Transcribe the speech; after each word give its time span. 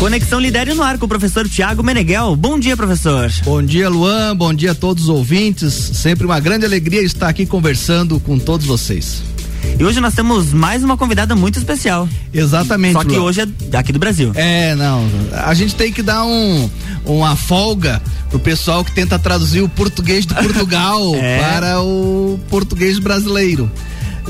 Conexão 0.00 0.40
Lidere 0.40 0.72
no 0.72 0.82
ar 0.82 0.96
com 0.96 1.04
o 1.04 1.08
professor 1.08 1.46
Tiago 1.46 1.82
Meneghel. 1.82 2.34
Bom 2.34 2.58
dia, 2.58 2.74
professor. 2.74 3.30
Bom 3.44 3.62
dia, 3.62 3.86
Luan. 3.90 4.34
Bom 4.34 4.54
dia 4.54 4.72
a 4.72 4.74
todos 4.74 5.04
os 5.04 5.08
ouvintes. 5.10 5.74
Sempre 5.74 6.24
uma 6.24 6.40
grande 6.40 6.64
alegria 6.64 7.02
estar 7.02 7.28
aqui 7.28 7.44
conversando 7.44 8.18
com 8.18 8.38
todos 8.38 8.64
vocês. 8.64 9.22
E 9.78 9.84
hoje 9.84 10.00
nós 10.00 10.14
temos 10.14 10.54
mais 10.54 10.82
uma 10.82 10.96
convidada 10.96 11.36
muito 11.36 11.58
especial. 11.58 12.08
Exatamente. 12.32 12.94
Só 12.94 13.04
que 13.04 13.14
Luan. 13.14 13.24
hoje 13.24 13.42
é 13.42 13.46
daqui 13.68 13.92
do 13.92 13.98
Brasil. 13.98 14.32
É, 14.36 14.74
não. 14.74 15.06
A 15.32 15.52
gente 15.52 15.74
tem 15.74 15.92
que 15.92 16.02
dar 16.02 16.24
um, 16.24 16.70
uma 17.04 17.36
folga 17.36 18.00
pro 18.30 18.38
pessoal 18.38 18.82
que 18.82 18.92
tenta 18.92 19.18
traduzir 19.18 19.60
o 19.60 19.68
português 19.68 20.24
de 20.24 20.32
Portugal 20.32 21.14
é. 21.20 21.40
para 21.40 21.82
o 21.82 22.40
português 22.48 22.98
brasileiro. 22.98 23.70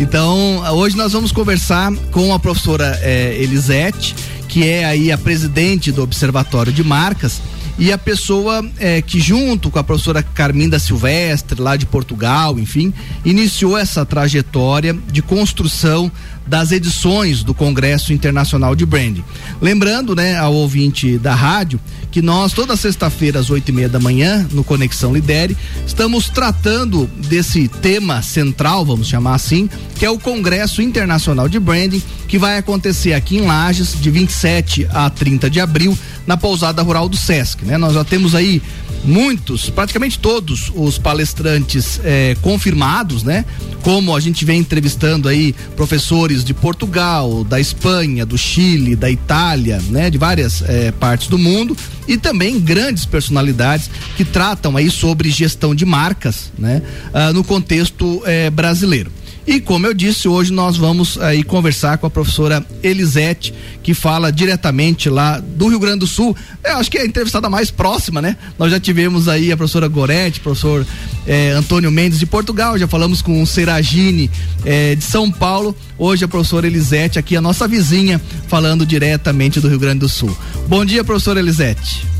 Então, 0.00 0.64
hoje 0.72 0.96
nós 0.96 1.12
vamos 1.12 1.30
conversar 1.30 1.92
com 2.10 2.34
a 2.34 2.40
professora 2.40 2.98
é, 3.02 3.36
Elisete 3.40 4.16
que 4.50 4.68
é 4.68 4.84
aí 4.84 5.12
a 5.12 5.16
presidente 5.16 5.92
do 5.92 6.02
Observatório 6.02 6.72
de 6.72 6.82
Marcas 6.82 7.40
e 7.78 7.92
a 7.92 7.96
pessoa 7.96 8.68
é, 8.78 9.00
que 9.00 9.20
junto 9.20 9.70
com 9.70 9.78
a 9.78 9.84
professora 9.84 10.24
Carminda 10.24 10.76
Silvestre 10.80 11.62
lá 11.62 11.76
de 11.76 11.86
Portugal, 11.86 12.58
enfim, 12.58 12.92
iniciou 13.24 13.78
essa 13.78 14.04
trajetória 14.04 14.98
de 15.10 15.22
construção 15.22 16.10
das 16.44 16.72
edições 16.72 17.44
do 17.44 17.54
Congresso 17.54 18.12
Internacional 18.12 18.74
de 18.74 18.84
Branding. 18.84 19.24
Lembrando, 19.62 20.16
né, 20.16 20.36
ao 20.36 20.52
ouvinte 20.52 21.16
da 21.16 21.32
rádio, 21.32 21.78
que 22.10 22.20
nós 22.20 22.52
toda 22.52 22.76
sexta-feira 22.76 23.38
às 23.38 23.50
oito 23.50 23.68
e 23.68 23.72
meia 23.72 23.88
da 23.88 24.00
manhã 24.00 24.46
no 24.52 24.64
Conexão 24.64 25.12
Lidere 25.12 25.56
estamos 25.86 26.28
tratando 26.28 27.06
desse 27.28 27.68
tema 27.68 28.22
central, 28.22 28.84
vamos 28.84 29.08
chamar 29.08 29.34
assim, 29.34 29.68
que 29.94 30.04
é 30.04 30.10
o 30.10 30.18
Congresso 30.18 30.82
Internacional 30.82 31.48
de 31.48 31.60
Branding, 31.60 32.02
que 32.26 32.38
vai 32.38 32.58
acontecer 32.58 33.12
aqui 33.12 33.36
em 33.36 33.46
Lages 33.46 33.96
de 34.00 34.10
27 34.10 34.88
a 34.90 35.08
30 35.10 35.48
de 35.50 35.60
abril 35.60 35.96
na 36.26 36.36
pousada 36.36 36.82
rural 36.82 37.08
do 37.08 37.16
Sesc, 37.16 37.64
né? 37.64 37.76
Nós 37.76 37.94
já 37.94 38.04
temos 38.04 38.34
aí 38.34 38.62
muitos, 39.04 39.70
praticamente 39.70 40.18
todos 40.18 40.70
os 40.74 40.98
palestrantes 40.98 42.00
eh, 42.04 42.36
confirmados, 42.42 43.22
né? 43.22 43.44
Como 43.82 44.14
a 44.14 44.20
gente 44.20 44.44
vem 44.44 44.60
entrevistando 44.60 45.28
aí 45.28 45.54
professores 45.74 46.44
de 46.44 46.52
Portugal, 46.52 47.44
da 47.44 47.58
Espanha, 47.58 48.26
do 48.26 48.36
Chile, 48.36 48.94
da 48.94 49.10
Itália, 49.10 49.80
né? 49.88 50.10
De 50.10 50.18
várias 50.18 50.62
eh, 50.62 50.92
partes 50.98 51.28
do 51.28 51.38
mundo 51.38 51.76
e 52.06 52.16
também 52.16 52.60
grandes 52.60 53.04
personalidades 53.04 53.90
que 54.16 54.24
tratam 54.24 54.76
aí 54.76 54.90
sobre 54.90 55.30
gestão 55.30 55.74
de 55.74 55.86
marcas, 55.86 56.52
né? 56.58 56.82
Ah, 57.12 57.32
no 57.32 57.44
contexto 57.44 58.22
eh, 58.26 58.50
brasileiro. 58.50 59.10
E 59.46 59.60
como 59.60 59.86
eu 59.86 59.94
disse, 59.94 60.28
hoje 60.28 60.52
nós 60.52 60.76
vamos 60.76 61.18
aí 61.18 61.42
conversar 61.42 61.98
com 61.98 62.06
a 62.06 62.10
professora 62.10 62.64
Elisete, 62.82 63.54
que 63.82 63.94
fala 63.94 64.30
diretamente 64.30 65.08
lá 65.08 65.40
do 65.40 65.68
Rio 65.68 65.78
Grande 65.78 66.00
do 66.00 66.06
Sul. 66.06 66.36
Eu 66.62 66.76
acho 66.76 66.90
que 66.90 66.98
é 66.98 67.02
a 67.02 67.06
entrevistada 67.06 67.48
mais 67.48 67.70
próxima, 67.70 68.20
né? 68.20 68.36
Nós 68.58 68.70
já 68.70 68.78
tivemos 68.78 69.28
aí 69.28 69.50
a 69.50 69.56
professora 69.56 69.88
Gorete, 69.88 70.40
professor 70.40 70.86
eh, 71.26 71.50
Antônio 71.50 71.90
Mendes 71.90 72.18
de 72.18 72.26
Portugal, 72.26 72.78
já 72.78 72.86
falamos 72.86 73.22
com 73.22 73.42
o 73.42 73.46
Seragine 73.46 74.30
eh, 74.64 74.94
de 74.94 75.04
São 75.04 75.30
Paulo. 75.30 75.74
Hoje 75.98 76.24
a 76.24 76.28
professora 76.28 76.66
Elisete, 76.66 77.18
aqui 77.18 77.36
a 77.36 77.40
nossa 77.40 77.66
vizinha, 77.66 78.20
falando 78.46 78.84
diretamente 78.84 79.60
do 79.60 79.68
Rio 79.68 79.78
Grande 79.78 80.00
do 80.00 80.08
Sul. 80.08 80.36
Bom 80.68 80.84
dia, 80.84 81.02
professora 81.02 81.40
Elisete. 81.40 82.19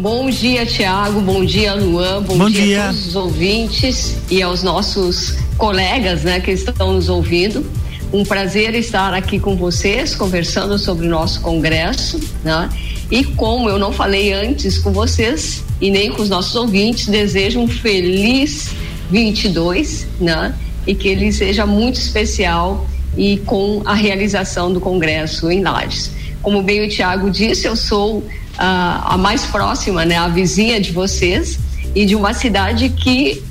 Bom 0.00 0.30
dia, 0.30 0.64
Tiago. 0.64 1.20
Bom 1.20 1.44
dia, 1.44 1.74
Luan. 1.74 2.22
Bom, 2.22 2.38
Bom 2.38 2.48
dia, 2.48 2.64
dia, 2.64 2.82
a 2.84 2.86
todos 2.86 3.08
os 3.08 3.16
ouvintes 3.16 4.16
e 4.30 4.40
aos 4.40 4.62
nossos 4.62 5.34
colegas 5.58 6.22
né, 6.22 6.40
que 6.40 6.52
estão 6.52 6.94
nos 6.94 7.10
ouvindo. 7.10 7.70
Um 8.10 8.24
prazer 8.24 8.74
estar 8.74 9.12
aqui 9.12 9.38
com 9.38 9.56
vocês, 9.56 10.14
conversando 10.14 10.78
sobre 10.78 11.06
o 11.06 11.10
nosso 11.10 11.42
congresso. 11.42 12.18
Né? 12.42 12.70
E 13.10 13.24
como 13.24 13.68
eu 13.68 13.78
não 13.78 13.92
falei 13.92 14.32
antes 14.32 14.78
com 14.78 14.90
vocês 14.90 15.62
e 15.82 15.90
nem 15.90 16.10
com 16.10 16.22
os 16.22 16.30
nossos 16.30 16.54
ouvintes, 16.54 17.06
desejo 17.06 17.60
um 17.60 17.68
feliz 17.68 18.70
22, 19.10 20.06
né? 20.18 20.54
E 20.86 20.94
que 20.94 21.08
ele 21.08 21.30
seja 21.30 21.66
muito 21.66 22.00
especial 22.00 22.88
e 23.18 23.36
com 23.36 23.82
a 23.84 23.92
realização 23.92 24.72
do 24.72 24.80
congresso 24.80 25.50
em 25.50 25.62
Lages. 25.62 26.10
Como 26.40 26.62
bem 26.62 26.86
o 26.86 26.88
Tiago 26.88 27.30
disse, 27.30 27.66
eu 27.66 27.76
sou 27.76 28.24
a, 28.60 29.14
a 29.14 29.16
mais 29.16 29.46
próxima, 29.46 30.04
né? 30.04 30.18
A 30.18 30.28
vizinha 30.28 30.78
de 30.78 30.92
vocês 30.92 31.58
e 31.94 32.04
de 32.04 32.14
uma 32.14 32.34
cidade 32.34 32.90
que 32.90 33.42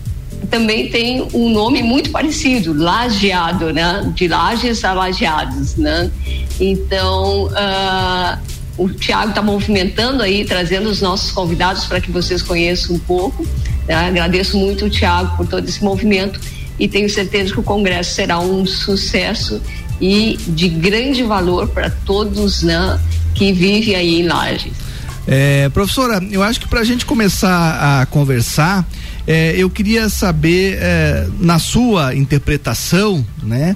também 0.50 0.90
tem 0.90 1.28
um 1.34 1.50
nome 1.50 1.82
muito 1.82 2.12
parecido, 2.12 2.74
Lajeado, 2.74 3.74
né? 3.74 4.12
De 4.14 4.28
Lajes 4.28 4.86
a 4.86 4.94
Lajeados, 4.94 5.76
né? 5.76 6.12
Então, 6.60 7.46
uh, 7.48 8.40
o 8.78 8.88
Tiago 8.88 9.30
está 9.30 9.42
movimentando 9.42 10.22
aí, 10.22 10.46
trazendo 10.46 10.90
os 10.90 11.02
nossos 11.02 11.32
convidados 11.32 11.86
para 11.86 12.00
que 12.00 12.12
vocês 12.12 12.44
conheçam 12.44 12.96
um 12.96 13.00
pouco. 13.00 13.46
Né? 13.88 13.96
Agradeço 13.96 14.58
muito 14.58 14.86
o 14.86 14.90
Tiago 14.90 15.36
por 15.36 15.48
todo 15.48 15.68
esse 15.68 15.84
movimento 15.84 16.40
e 16.78 16.88
tenho 16.88 17.10
certeza 17.10 17.52
que 17.52 17.60
o 17.60 17.64
Congresso 17.64 18.14
será 18.14 18.40
um 18.40 18.66
sucesso 18.66 19.62
e 20.00 20.38
de 20.48 20.70
grande 20.70 21.24
valor 21.24 21.68
para 21.68 21.90
todos 21.90 22.64
né, 22.64 23.00
que 23.34 23.52
vivem 23.52 23.96
aí 23.96 24.22
em 24.22 24.28
Lages. 24.28 24.89
É, 25.32 25.70
professora, 25.70 26.20
eu 26.32 26.42
acho 26.42 26.60
que 26.60 26.68
para 26.68 26.80
a 26.80 26.84
gente 26.84 27.06
começar 27.06 28.02
a 28.02 28.06
conversar, 28.08 28.84
é, 29.28 29.54
eu 29.56 29.70
queria 29.70 30.10
saber, 30.10 30.80
é, 30.82 31.28
na 31.40 31.60
sua 31.60 32.16
interpretação, 32.16 33.24
né? 33.44 33.76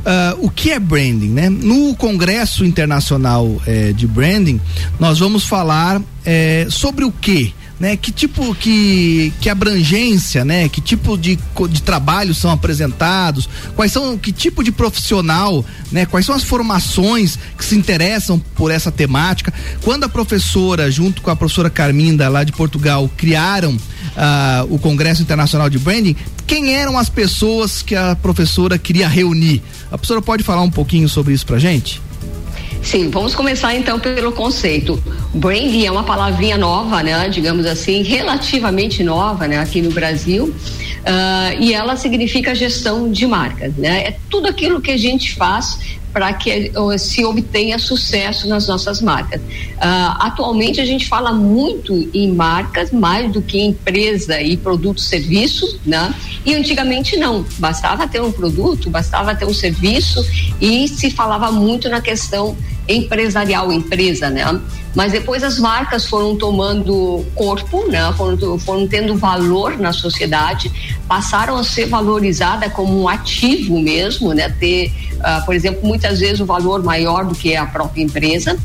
Uh, 0.00 0.46
o 0.46 0.50
que 0.50 0.70
é 0.70 0.78
branding, 0.78 1.28
né? 1.28 1.50
No 1.50 1.94
Congresso 1.94 2.64
Internacional 2.64 3.60
é, 3.66 3.92
de 3.92 4.06
Branding, 4.06 4.58
nós 4.98 5.18
vamos 5.18 5.44
falar 5.44 6.00
é, 6.24 6.66
sobre 6.70 7.04
o 7.04 7.12
que? 7.12 7.54
Né? 7.80 7.96
Que 7.96 8.12
tipo, 8.12 8.54
que, 8.54 9.32
que 9.40 9.48
abrangência, 9.48 10.44
né? 10.44 10.68
Que 10.68 10.82
tipo 10.82 11.16
de, 11.16 11.38
de 11.70 11.82
trabalhos 11.82 12.36
são 12.36 12.50
apresentados? 12.50 13.48
Quais 13.74 13.90
são, 13.90 14.18
que 14.18 14.30
tipo 14.30 14.62
de 14.62 14.70
profissional, 14.70 15.64
né? 15.90 16.04
Quais 16.04 16.26
são 16.26 16.34
as 16.34 16.44
formações 16.44 17.38
que 17.56 17.64
se 17.64 17.74
interessam 17.74 18.38
por 18.54 18.70
essa 18.70 18.92
temática? 18.92 19.52
Quando 19.82 20.04
a 20.04 20.08
professora, 20.08 20.90
junto 20.90 21.22
com 21.22 21.30
a 21.30 21.36
professora 21.36 21.70
Carminda 21.70 22.28
lá 22.28 22.44
de 22.44 22.52
Portugal, 22.52 23.10
criaram 23.16 23.72
uh, 23.72 24.66
o 24.68 24.78
Congresso 24.78 25.22
Internacional 25.22 25.70
de 25.70 25.78
Branding, 25.78 26.14
quem 26.46 26.74
eram 26.74 26.98
as 26.98 27.08
pessoas 27.08 27.80
que 27.80 27.96
a 27.96 28.14
professora 28.14 28.76
queria 28.76 29.08
reunir? 29.08 29.62
A 29.86 29.96
professora 29.96 30.20
pode 30.20 30.42
falar 30.42 30.60
um 30.60 30.70
pouquinho 30.70 31.08
sobre 31.08 31.32
isso 31.32 31.46
pra 31.46 31.58
gente? 31.58 32.02
Sim, 32.82 33.10
vamos 33.10 33.34
começar 33.34 33.74
então 33.74 34.00
pelo 34.00 34.32
conceito. 34.32 35.02
Branding 35.34 35.86
é 35.86 35.90
uma 35.90 36.02
palavrinha 36.02 36.56
nova, 36.56 37.02
né? 37.02 37.28
Digamos 37.28 37.66
assim, 37.66 38.02
relativamente 38.02 39.02
nova, 39.02 39.46
né? 39.46 39.58
Aqui 39.58 39.82
no 39.82 39.90
Brasil. 39.90 40.46
Uh, 40.46 41.60
e 41.60 41.72
ela 41.72 41.96
significa 41.96 42.54
gestão 42.54 43.10
de 43.10 43.26
marcas, 43.26 43.74
né? 43.76 44.04
É 44.08 44.16
tudo 44.28 44.48
aquilo 44.48 44.80
que 44.80 44.90
a 44.90 44.96
gente 44.96 45.34
faz 45.34 45.78
para 46.12 46.32
que 46.32 46.72
se 46.98 47.24
obtenha 47.24 47.78
sucesso 47.78 48.48
nas 48.48 48.66
nossas 48.66 49.00
marcas. 49.00 49.40
Uh, 49.40 50.16
atualmente 50.20 50.80
a 50.80 50.84
gente 50.84 51.08
fala 51.08 51.32
muito 51.32 52.08
em 52.12 52.32
marcas 52.32 52.90
mais 52.90 53.32
do 53.32 53.40
que 53.40 53.58
em 53.58 53.68
empresa 53.68 54.40
e 54.40 54.56
produto 54.56 55.00
serviço, 55.00 55.78
né? 55.84 56.14
E 56.44 56.54
antigamente 56.54 57.16
não, 57.16 57.44
bastava 57.58 58.06
ter 58.08 58.20
um 58.20 58.32
produto, 58.32 58.90
bastava 58.90 59.34
ter 59.34 59.44
um 59.44 59.54
serviço 59.54 60.24
e 60.60 60.88
se 60.88 61.10
falava 61.10 61.50
muito 61.50 61.88
na 61.88 62.00
questão 62.00 62.56
empresarial, 62.92 63.72
empresa, 63.72 64.28
né? 64.30 64.60
Mas 64.94 65.12
depois 65.12 65.42
as 65.44 65.58
marcas 65.58 66.04
foram 66.06 66.36
tomando 66.36 67.24
corpo, 67.34 67.86
né? 67.88 68.12
Foram, 68.16 68.58
foram 68.58 68.88
tendo 68.88 69.16
valor 69.16 69.78
na 69.78 69.92
sociedade, 69.92 70.70
passaram 71.06 71.56
a 71.56 71.64
ser 71.64 71.86
valorizada 71.86 72.68
como 72.68 73.02
um 73.02 73.08
ativo 73.08 73.80
mesmo, 73.80 74.34
né? 74.34 74.48
Ter, 74.48 74.92
uh, 75.16 75.44
por 75.44 75.54
exemplo, 75.54 75.86
muitas 75.86 76.18
vezes 76.18 76.40
o 76.40 76.46
valor 76.46 76.82
maior 76.82 77.24
do 77.24 77.34
que 77.34 77.54
a 77.54 77.66
própria 77.66 78.02
empresa. 78.02 78.58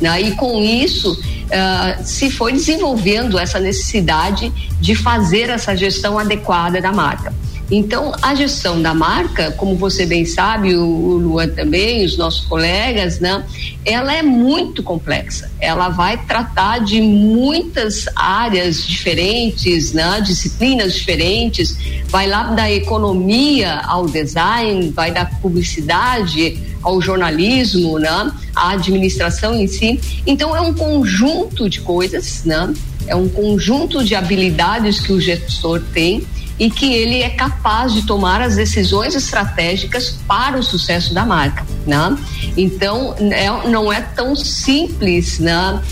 Né? 0.00 0.20
E 0.20 0.32
com 0.32 0.60
isso 0.60 1.12
uh, 1.12 2.04
se 2.04 2.28
foi 2.28 2.52
desenvolvendo 2.52 3.38
essa 3.38 3.60
necessidade 3.60 4.52
de 4.80 4.96
fazer 4.96 5.48
essa 5.48 5.76
gestão 5.76 6.18
adequada 6.18 6.80
da 6.80 6.90
marca. 6.90 7.32
Então, 7.74 8.12
a 8.20 8.34
gestão 8.34 8.82
da 8.82 8.92
marca, 8.92 9.50
como 9.52 9.74
você 9.74 10.04
bem 10.04 10.26
sabe, 10.26 10.76
o, 10.76 10.84
o 10.84 11.16
Luan 11.16 11.48
também, 11.48 12.04
os 12.04 12.18
nossos 12.18 12.44
colegas, 12.44 13.18
né? 13.18 13.42
Ela 13.82 14.14
é 14.14 14.22
muito 14.22 14.82
complexa. 14.82 15.50
Ela 15.58 15.88
vai 15.88 16.18
tratar 16.18 16.80
de 16.80 17.00
muitas 17.00 18.04
áreas 18.14 18.86
diferentes, 18.86 19.94
né? 19.94 20.20
Disciplinas 20.20 20.92
diferentes. 20.92 21.74
Vai 22.08 22.26
lá 22.26 22.42
da 22.42 22.70
economia 22.70 23.80
ao 23.86 24.04
design, 24.04 24.90
vai 24.90 25.10
da 25.10 25.24
publicidade 25.24 26.58
ao 26.82 27.00
jornalismo, 27.00 27.98
né? 27.98 28.32
A 28.54 28.72
administração 28.72 29.56
em 29.56 29.66
si. 29.66 29.98
Então, 30.26 30.54
é 30.54 30.60
um 30.60 30.74
conjunto 30.74 31.70
de 31.70 31.80
coisas, 31.80 32.44
né? 32.44 32.70
É 33.06 33.16
um 33.16 33.30
conjunto 33.30 34.04
de 34.04 34.14
habilidades 34.14 35.00
que 35.00 35.10
o 35.10 35.18
gestor 35.18 35.80
tem 35.94 36.22
e 36.58 36.70
que 36.70 36.92
ele 36.92 37.22
é 37.22 37.30
capaz 37.30 37.92
de 37.92 38.02
tomar 38.02 38.40
as 38.40 38.56
decisões 38.56 39.14
estratégicas 39.14 40.18
para 40.26 40.58
o 40.58 40.62
sucesso 40.62 41.14
da 41.14 41.24
marca, 41.24 41.64
né? 41.86 42.16
Então, 42.56 43.14
é, 43.18 43.68
não 43.68 43.92
é 43.92 44.00
tão 44.00 44.36
simples, 44.36 45.38
né? 45.38 45.82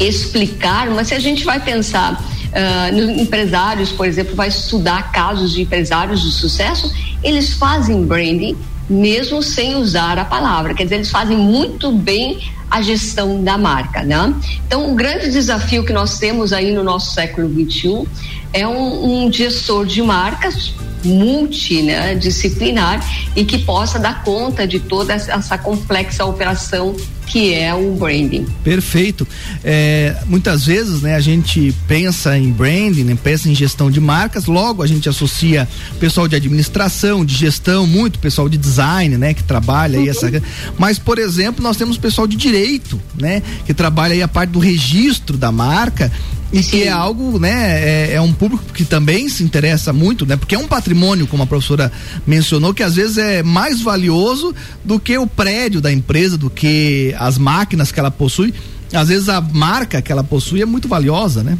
Explicar, 0.00 0.90
mas 0.90 1.08
se 1.08 1.14
a 1.14 1.20
gente 1.20 1.44
vai 1.44 1.60
pensar 1.60 2.14
uh, 2.14 2.94
nos 2.94 3.20
empresários, 3.20 3.92
por 3.92 4.06
exemplo, 4.06 4.34
vai 4.34 4.48
estudar 4.48 5.12
casos 5.12 5.52
de 5.52 5.62
empresários 5.62 6.20
de 6.20 6.32
sucesso, 6.32 6.92
eles 7.22 7.52
fazem 7.54 8.04
branding 8.04 8.56
mesmo 8.88 9.42
sem 9.42 9.76
usar 9.76 10.18
a 10.18 10.24
palavra. 10.24 10.74
Quer 10.74 10.84
dizer, 10.84 10.96
eles 10.96 11.10
fazem 11.10 11.36
muito 11.36 11.90
bem 11.92 12.38
a 12.70 12.82
gestão 12.82 13.42
da 13.42 13.56
marca, 13.56 14.02
né? 14.02 14.34
Então, 14.66 14.90
o 14.90 14.94
grande 14.94 15.30
desafio 15.30 15.84
que 15.84 15.92
nós 15.92 16.18
temos 16.18 16.52
aí 16.52 16.72
no 16.72 16.82
nosso 16.82 17.12
século 17.12 17.48
XXI 17.48 18.06
é 18.54 18.66
um, 18.66 19.26
um 19.26 19.32
gestor 19.32 19.84
de 19.84 20.00
marcas 20.00 20.72
multidisciplinar 21.04 22.98
né, 22.98 23.06
e 23.36 23.44
que 23.44 23.58
possa 23.58 23.98
dar 23.98 24.24
conta 24.24 24.66
de 24.66 24.80
toda 24.80 25.12
essa 25.12 25.58
complexa 25.58 26.24
operação 26.24 26.96
que 27.26 27.54
é 27.54 27.74
o 27.74 27.92
branding. 27.92 28.46
Perfeito. 28.62 29.26
É, 29.62 30.16
muitas 30.26 30.66
vezes, 30.66 31.00
né, 31.00 31.14
a 31.14 31.20
gente 31.20 31.74
pensa 31.88 32.36
em 32.36 32.52
branding, 32.52 33.04
né, 33.04 33.16
pensa 33.22 33.48
em 33.48 33.54
gestão 33.54 33.90
de 33.90 34.00
marcas, 34.00 34.44
logo 34.46 34.82
a 34.82 34.86
gente 34.86 35.08
associa 35.08 35.66
pessoal 35.98 36.28
de 36.28 36.36
administração, 36.36 37.24
de 37.24 37.34
gestão, 37.34 37.86
muito 37.86 38.18
pessoal 38.18 38.48
de 38.48 38.58
design, 38.58 39.16
né, 39.16 39.32
que 39.34 39.42
trabalha 39.42 39.98
aí 39.98 40.08
essa. 40.08 40.26
Uhum. 40.26 40.40
Mas, 40.78 40.98
por 40.98 41.18
exemplo, 41.18 41.62
nós 41.62 41.76
temos 41.76 41.96
pessoal 41.96 42.26
de 42.26 42.36
direito, 42.36 43.00
né, 43.18 43.42
que 43.64 43.72
trabalha 43.72 44.12
aí 44.12 44.22
a 44.22 44.28
parte 44.28 44.50
do 44.50 44.58
registro 44.58 45.36
da 45.36 45.50
marca 45.50 46.12
e 46.52 46.62
Sim. 46.62 46.70
que 46.70 46.82
é 46.84 46.90
algo, 46.90 47.38
né, 47.38 47.80
é, 47.82 48.14
é, 48.14 48.20
um 48.20 48.32
público 48.32 48.64
que 48.72 48.84
também 48.84 49.28
se 49.28 49.42
interessa 49.42 49.92
muito, 49.92 50.24
né, 50.24 50.36
porque 50.36 50.54
é 50.54 50.58
um 50.58 50.68
patrimônio, 50.68 51.26
como 51.26 51.42
a 51.42 51.46
professora 51.46 51.90
mencionou, 52.26 52.72
que 52.72 52.82
às 52.82 52.94
vezes 52.94 53.18
é 53.18 53.42
mais 53.42 53.80
valioso 53.80 54.54
do 54.84 55.00
que 55.00 55.16
o 55.18 55.26
prédio 55.26 55.80
da 55.80 55.92
empresa, 55.92 56.38
do 56.38 56.48
que 56.48 57.14
as 57.18 57.38
máquinas 57.38 57.90
que 57.90 57.98
ela 57.98 58.10
possui. 58.10 58.54
Às 58.92 59.08
vezes 59.08 59.28
a 59.28 59.40
marca 59.40 60.00
que 60.00 60.12
ela 60.12 60.22
possui 60.22 60.62
é 60.62 60.66
muito 60.66 60.86
valiosa, 60.86 61.42
né? 61.42 61.58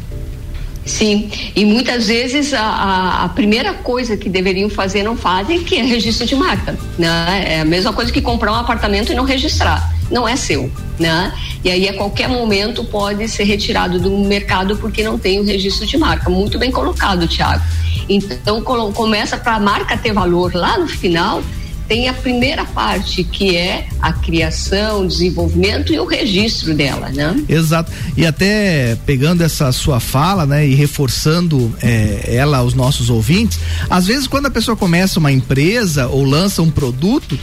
Sim, 0.85 1.31
e 1.55 1.65
muitas 1.65 2.07
vezes 2.07 2.53
a, 2.53 2.61
a, 2.61 3.23
a, 3.23 3.29
primeira 3.29 3.73
coisa 3.73 4.15
que 4.15 4.29
deveriam 4.29 4.69
fazer 4.69 5.01
não 5.01 5.17
fazem, 5.17 5.63
que 5.63 5.75
é 5.75 5.81
registro 5.81 6.27
de 6.27 6.35
marca. 6.35 6.77
Né? 6.97 7.43
É 7.55 7.61
a 7.61 7.65
mesma 7.65 7.91
coisa 7.91 8.11
que 8.11 8.21
comprar 8.21 8.51
um 8.51 8.55
apartamento 8.55 9.11
e 9.11 9.15
não 9.15 9.23
registrar. 9.23 9.94
Não 10.09 10.27
é 10.27 10.35
seu, 10.35 10.71
né? 10.99 11.33
E 11.63 11.69
aí 11.69 11.89
a 11.89 11.93
qualquer 11.93 12.29
momento 12.29 12.83
pode 12.83 13.27
ser 13.27 13.43
retirado 13.43 13.99
do 13.99 14.11
mercado 14.19 14.77
porque 14.77 15.03
não 15.03 15.17
tem 15.17 15.39
o 15.39 15.43
registro 15.43 15.85
de 15.85 15.97
marca. 15.97 16.29
Muito 16.29 16.59
bem 16.59 16.71
colocado, 16.71 17.27
Tiago. 17.27 17.63
Então 18.07 18.61
começa 18.61 19.37
para 19.37 19.55
a 19.55 19.59
marca 19.59 19.97
ter 19.97 20.13
valor 20.13 20.53
lá 20.53 20.77
no 20.77 20.87
final 20.87 21.41
tem 21.87 22.09
a 22.09 22.13
primeira 22.13 22.65
parte 22.65 23.23
que 23.23 23.55
é 23.55 23.87
a 24.01 24.11
criação, 24.11 25.05
desenvolvimento 25.05 25.93
e 25.93 25.99
o 25.99 26.05
registro 26.05 26.73
dela, 26.73 27.09
né? 27.09 27.35
Exato. 27.47 27.91
E 28.17 28.25
até 28.25 28.97
pegando 29.05 29.43
essa 29.43 29.71
sua 29.71 29.99
fala, 29.99 30.45
né, 30.45 30.67
e 30.67 30.73
reforçando 30.73 31.73
é, 31.81 32.23
ela 32.27 32.57
aos 32.57 32.73
nossos 32.73 33.09
ouvintes, 33.09 33.59
às 33.89 34.07
vezes 34.07 34.27
quando 34.27 34.47
a 34.47 34.51
pessoa 34.51 34.75
começa 34.75 35.19
uma 35.19 35.31
empresa 35.31 36.07
ou 36.07 36.23
lança 36.23 36.61
um 36.61 36.71
produto, 36.71 37.37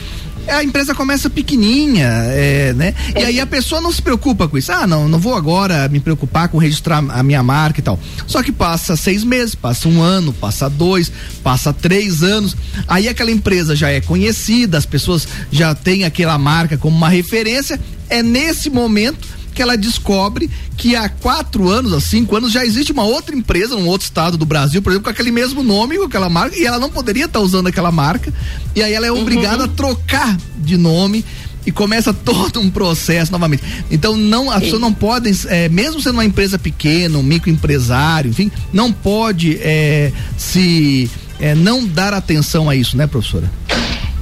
a 0.49 0.62
empresa 0.62 0.94
começa 0.94 1.31
pequenininha, 1.31 2.09
é, 2.09 2.73
né? 2.75 2.94
É. 3.15 3.23
E 3.23 3.25
aí 3.25 3.41
a 3.41 3.47
pessoa 3.47 3.81
não 3.81 3.93
se 3.93 4.03
preocupa 4.03 4.49
com 4.49 4.59
isso. 4.59 4.73
Ah, 4.73 4.87
não, 4.87 5.09
não 5.09 5.19
vou 5.19 5.35
agora 5.35 5.89
me 5.89 6.00
preocupar 6.00 6.49
com 6.49 6.59
registrar 6.59 6.99
a 6.99 7.23
minha 7.23 7.43
marca 7.43 7.81
e 7.81 7.83
tal. 7.83 7.99
Só 8.27 8.43
que 8.43 8.53
passa 8.53 8.97
seis 8.97 9.25
meses, 9.25 9.55
passa 9.55 9.89
um 9.89 10.03
ano, 10.03 10.33
passa 10.33 10.69
dois, 10.69 11.12
passa 11.43 11.73
três 11.73 12.23
anos. 12.23 12.56
Aí 12.89 13.09
aquela 13.09 13.31
empresa 13.31 13.77
já 13.77 13.91
é 13.91 14.00
conhecida, 14.00 14.79
as 14.79 14.87
pessoas 14.87 15.27
já 15.50 15.75
têm 15.75 16.05
aquela 16.05 16.37
marca 16.39 16.77
como 16.77 16.97
uma 16.97 17.09
referência. 17.09 17.81
É 18.09 18.23
nesse 18.23 18.69
momento 18.69 19.42
que 19.53 19.63
ela 19.63 19.77
descobre 19.77 20.51
que 20.77 20.97
há 20.97 21.09
quatro 21.09 21.69
anos, 21.69 21.93
há 21.93 22.01
cinco 22.01 22.37
anos, 22.37 22.53
já 22.53 22.65
existe 22.65 22.93
uma 22.93 23.05
outra 23.05 23.35
empresa 23.35 23.77
num 23.77 23.87
outro 23.87 24.05
estado 24.05 24.37
do 24.37 24.47
Brasil, 24.47 24.83
por 24.83 24.91
exemplo, 24.91 25.05
com 25.05 25.11
aquele 25.11 25.31
mesmo 25.31 25.63
nome, 25.63 25.99
com 25.99 26.05
aquela 26.05 26.29
marca, 26.29 26.57
e 26.57 26.65
ela 26.65 26.79
não 26.79 26.91
poderia 26.91 27.27
estar 27.27 27.39
tá 27.39 27.45
usando 27.45 27.67
aquela 27.67 27.93
marca, 27.93 28.33
e 28.75 28.83
aí 28.83 28.93
ela 28.93 29.07
é 29.07 29.13
obrigada 29.13 29.65
uhum. 29.65 29.65
a 29.65 29.69
trocar 29.69 30.37
de 30.59 30.77
nome 30.77 31.25
e 31.65 31.71
começa 31.71 32.13
todo 32.15 32.61
um 32.61 32.71
processo 32.71 33.31
novamente. 33.31 33.63
Então 33.91 34.17
não, 34.17 34.51
as 34.51 34.65
pessoas 34.65 34.81
não 34.81 34.93
podem, 34.93 35.33
é, 35.47 35.69
mesmo 35.69 36.01
sendo 36.01 36.15
uma 36.15 36.25
empresa 36.25 36.59
pequena, 36.59 37.19
um 37.19 37.23
microempresário, 37.23 38.31
enfim, 38.31 38.51
não 38.73 38.93
pode 38.93 39.59
é, 39.61 40.13
se 40.37 41.11
é, 41.41 41.55
não 41.55 41.87
dar 41.87 42.15
atenção 42.15 42.69
a 42.69 42.77
isso, 42.77 42.97
né, 42.97 43.07
professora? 43.07 43.51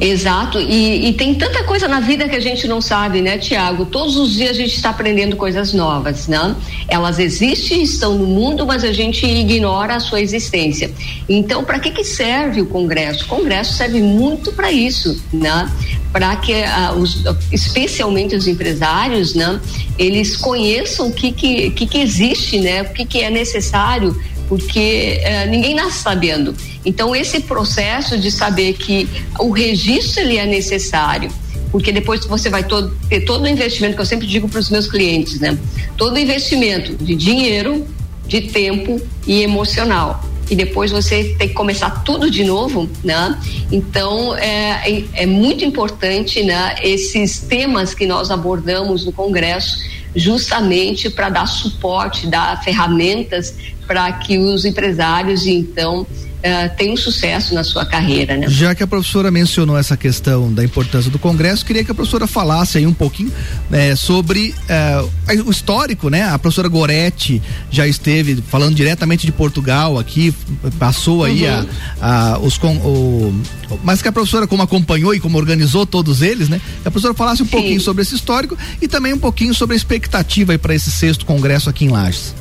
Exato, 0.00 0.58
e, 0.58 1.11
e, 1.11 1.12
tem 1.12 1.35
tanta 1.35 1.62
coisa 1.62 1.87
na 1.87 2.00
vida 2.00 2.26
que 2.26 2.35
a 2.35 2.41
gente 2.41 2.67
não 2.67 2.81
sabe, 2.81 3.20
né, 3.20 3.37
Tiago? 3.37 3.85
Todos 3.85 4.17
os 4.17 4.32
dias 4.32 4.52
a 4.52 4.55
gente 4.55 4.75
está 4.75 4.88
aprendendo 4.88 5.37
coisas 5.37 5.75
novas, 5.75 6.26
né? 6.26 6.56
Elas 6.88 7.19
existem, 7.19 7.82
estão 7.82 8.14
no 8.14 8.26
mundo, 8.26 8.67
mas 8.67 8.82
a 8.82 8.93
gente 8.94 9.26
ignora 9.26 9.97
a 9.97 10.00
sua 10.00 10.23
existência. 10.23 10.91
Então, 11.29 11.62
para 11.64 11.79
que, 11.79 11.91
que 11.91 12.02
serve 12.02 12.62
o 12.62 12.67
Congresso? 12.67 13.26
O 13.26 13.29
Congresso 13.29 13.75
serve 13.75 14.00
muito 14.00 14.52
para 14.52 14.73
isso, 14.73 15.23
né? 15.31 15.70
Para 16.11 16.35
que, 16.37 16.55
uh, 16.55 16.99
os, 16.99 17.23
especialmente 17.53 18.35
os 18.35 18.49
empresários, 18.49 19.35
né, 19.35 19.61
eles 19.99 20.35
conheçam 20.35 21.08
o 21.08 21.12
que, 21.12 21.31
que, 21.31 21.70
que, 21.73 21.87
que 21.87 21.99
existe, 21.99 22.58
né? 22.58 22.81
O 22.82 22.94
que, 22.94 23.05
que 23.05 23.20
é 23.20 23.29
necessário 23.29 24.19
porque 24.50 25.20
uh, 25.23 25.49
ninguém 25.49 25.76
nasce 25.76 26.02
sabendo. 26.02 26.56
Então 26.85 27.14
esse 27.14 27.38
processo 27.38 28.19
de 28.19 28.32
saber 28.32 28.73
que 28.73 29.08
o 29.38 29.52
registro 29.52 30.23
ele 30.23 30.38
é 30.38 30.44
necessário, 30.44 31.31
porque 31.70 31.93
depois 31.93 32.26
você 32.26 32.50
vai 32.50 32.64
todo, 32.64 32.93
ter 33.08 33.20
todo 33.20 33.44
o 33.44 33.49
investimento 33.49 33.94
que 33.94 34.00
eu 34.00 34.06
sempre 34.06 34.26
digo 34.26 34.49
para 34.49 34.58
os 34.58 34.69
meus 34.69 34.88
clientes, 34.88 35.38
né? 35.38 35.56
Todo 35.97 36.19
investimento 36.19 36.97
de 36.97 37.14
dinheiro, 37.14 37.87
de 38.26 38.41
tempo 38.41 39.00
e 39.25 39.41
emocional. 39.41 40.25
E 40.50 40.56
depois 40.56 40.91
você 40.91 41.37
tem 41.38 41.46
que 41.46 41.55
começar 41.55 42.03
tudo 42.03 42.29
de 42.29 42.43
novo, 42.43 42.91
né? 43.05 43.38
Então 43.70 44.37
é, 44.37 44.82
é, 44.85 45.05
é 45.23 45.26
muito 45.26 45.64
importante, 45.64 46.43
né? 46.43 46.75
Esses 46.82 47.38
temas 47.38 47.94
que 47.94 48.05
nós 48.05 48.32
abordamos 48.32 49.05
no 49.05 49.12
Congresso 49.12 49.79
justamente 50.12 51.08
para 51.08 51.29
dar 51.29 51.46
suporte, 51.46 52.26
dar 52.26 52.61
ferramentas 52.64 53.55
para 53.90 54.12
que 54.12 54.38
os 54.38 54.64
empresários 54.64 55.44
então 55.44 56.06
Uh, 56.40 56.75
tem 56.75 56.90
um 56.90 56.96
sucesso 56.96 57.54
na 57.54 57.62
sua 57.62 57.84
carreira, 57.84 58.34
né? 58.34 58.48
Já 58.48 58.75
que 58.75 58.82
a 58.82 58.87
professora 58.87 59.31
mencionou 59.31 59.76
essa 59.76 59.94
questão 59.94 60.50
da 60.50 60.64
importância 60.64 61.10
do 61.10 61.19
Congresso, 61.19 61.66
queria 61.66 61.84
que 61.84 61.90
a 61.90 61.94
professora 61.94 62.26
falasse 62.26 62.78
aí 62.78 62.87
um 62.87 62.94
pouquinho 62.94 63.31
né, 63.69 63.94
sobre 63.94 64.54
uh, 64.64 65.42
o 65.44 65.50
histórico, 65.50 66.08
né? 66.08 66.22
A 66.22 66.38
professora 66.38 66.66
Goretti 66.66 67.43
já 67.70 67.86
esteve 67.86 68.36
falando 68.48 68.74
diretamente 68.74 69.26
de 69.26 69.32
Portugal 69.32 69.98
aqui, 69.98 70.32
passou 70.79 71.24
aí 71.24 71.44
uhum. 71.44 71.67
a, 72.00 72.32
a, 72.32 72.38
os 72.38 72.56
com, 72.56 72.74
o, 72.74 73.38
mas 73.84 74.00
que 74.00 74.08
a 74.08 74.12
professora 74.12 74.46
como 74.46 74.62
acompanhou 74.62 75.15
e 75.15 75.20
como 75.20 75.36
organizou 75.36 75.84
todos 75.84 76.22
eles, 76.22 76.48
né? 76.48 76.58
Que 76.81 76.88
a 76.88 76.91
professora 76.91 77.12
falasse 77.12 77.43
um 77.43 77.44
Sim. 77.44 77.50
pouquinho 77.50 77.81
sobre 77.82 78.00
esse 78.00 78.15
histórico 78.15 78.56
e 78.81 78.88
também 78.88 79.12
um 79.12 79.19
pouquinho 79.19 79.53
sobre 79.53 79.74
a 79.74 79.76
expectativa 79.76 80.56
para 80.56 80.74
esse 80.74 80.91
sexto 80.91 81.26
congresso 81.26 81.69
aqui 81.69 81.84
em 81.84 81.91
Lages. 81.91 82.40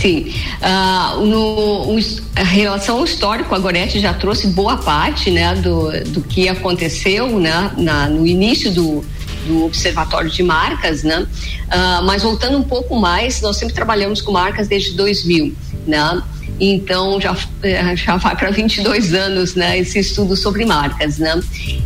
Sim. 0.00 0.32
Uh, 0.60 1.24
no, 1.24 1.98
em 1.98 2.44
relação 2.44 2.98
ao 2.98 3.04
histórico, 3.04 3.54
a 3.54 3.58
Gorete 3.58 4.00
já 4.00 4.12
trouxe 4.12 4.48
boa 4.48 4.76
parte 4.76 5.30
né, 5.30 5.54
do, 5.54 5.90
do 6.10 6.20
que 6.20 6.48
aconteceu 6.48 7.38
né, 7.38 7.70
na, 7.76 8.08
no 8.08 8.26
início 8.26 8.72
do, 8.72 9.04
do 9.46 9.64
Observatório 9.64 10.30
de 10.30 10.42
Marcas, 10.42 11.02
né? 11.02 11.20
Uh, 11.20 12.04
mas 12.04 12.22
voltando 12.22 12.58
um 12.58 12.62
pouco 12.62 12.96
mais, 12.96 13.40
nós 13.40 13.56
sempre 13.56 13.74
trabalhamos 13.74 14.20
com 14.20 14.32
marcas 14.32 14.68
desde 14.68 14.92
2000, 14.92 15.54
né? 15.86 16.22
Então 16.58 17.20
já, 17.20 17.36
eh, 17.62 17.96
já 17.96 18.16
vai 18.16 18.36
para 18.36 18.50
22 18.50 19.12
anos, 19.12 19.54
né, 19.54 19.78
esse 19.78 19.98
estudo 19.98 20.36
sobre 20.36 20.64
marcas, 20.64 21.18
né? 21.18 21.40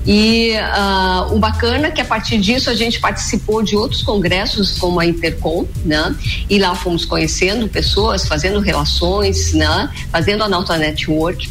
E 0.07 0.53
uh, 0.53 1.35
o 1.35 1.39
bacana 1.39 1.89
é 1.89 1.91
que 1.91 2.01
a 2.01 2.05
partir 2.05 2.39
disso 2.39 2.71
a 2.71 2.75
gente 2.75 3.01
participou 3.01 3.63
de 3.63 3.77
outros 3.77 4.03
congressos 4.03 4.79
como 4.79 5.01
a 5.01 5.07
Intercom, 5.07 5.67
né? 5.85 6.15
E 6.49 6.59
lá 6.59 6.75
fomos 6.75 7.05
conhecendo 7.05 7.69
pessoas, 7.69 8.27
fazendo 8.27 8.61
relações, 8.61 9.53
né? 9.53 9.91
Fazendo 10.11 10.45
a 10.45 10.49
Nauta 10.49 10.77
Network. 10.77 11.49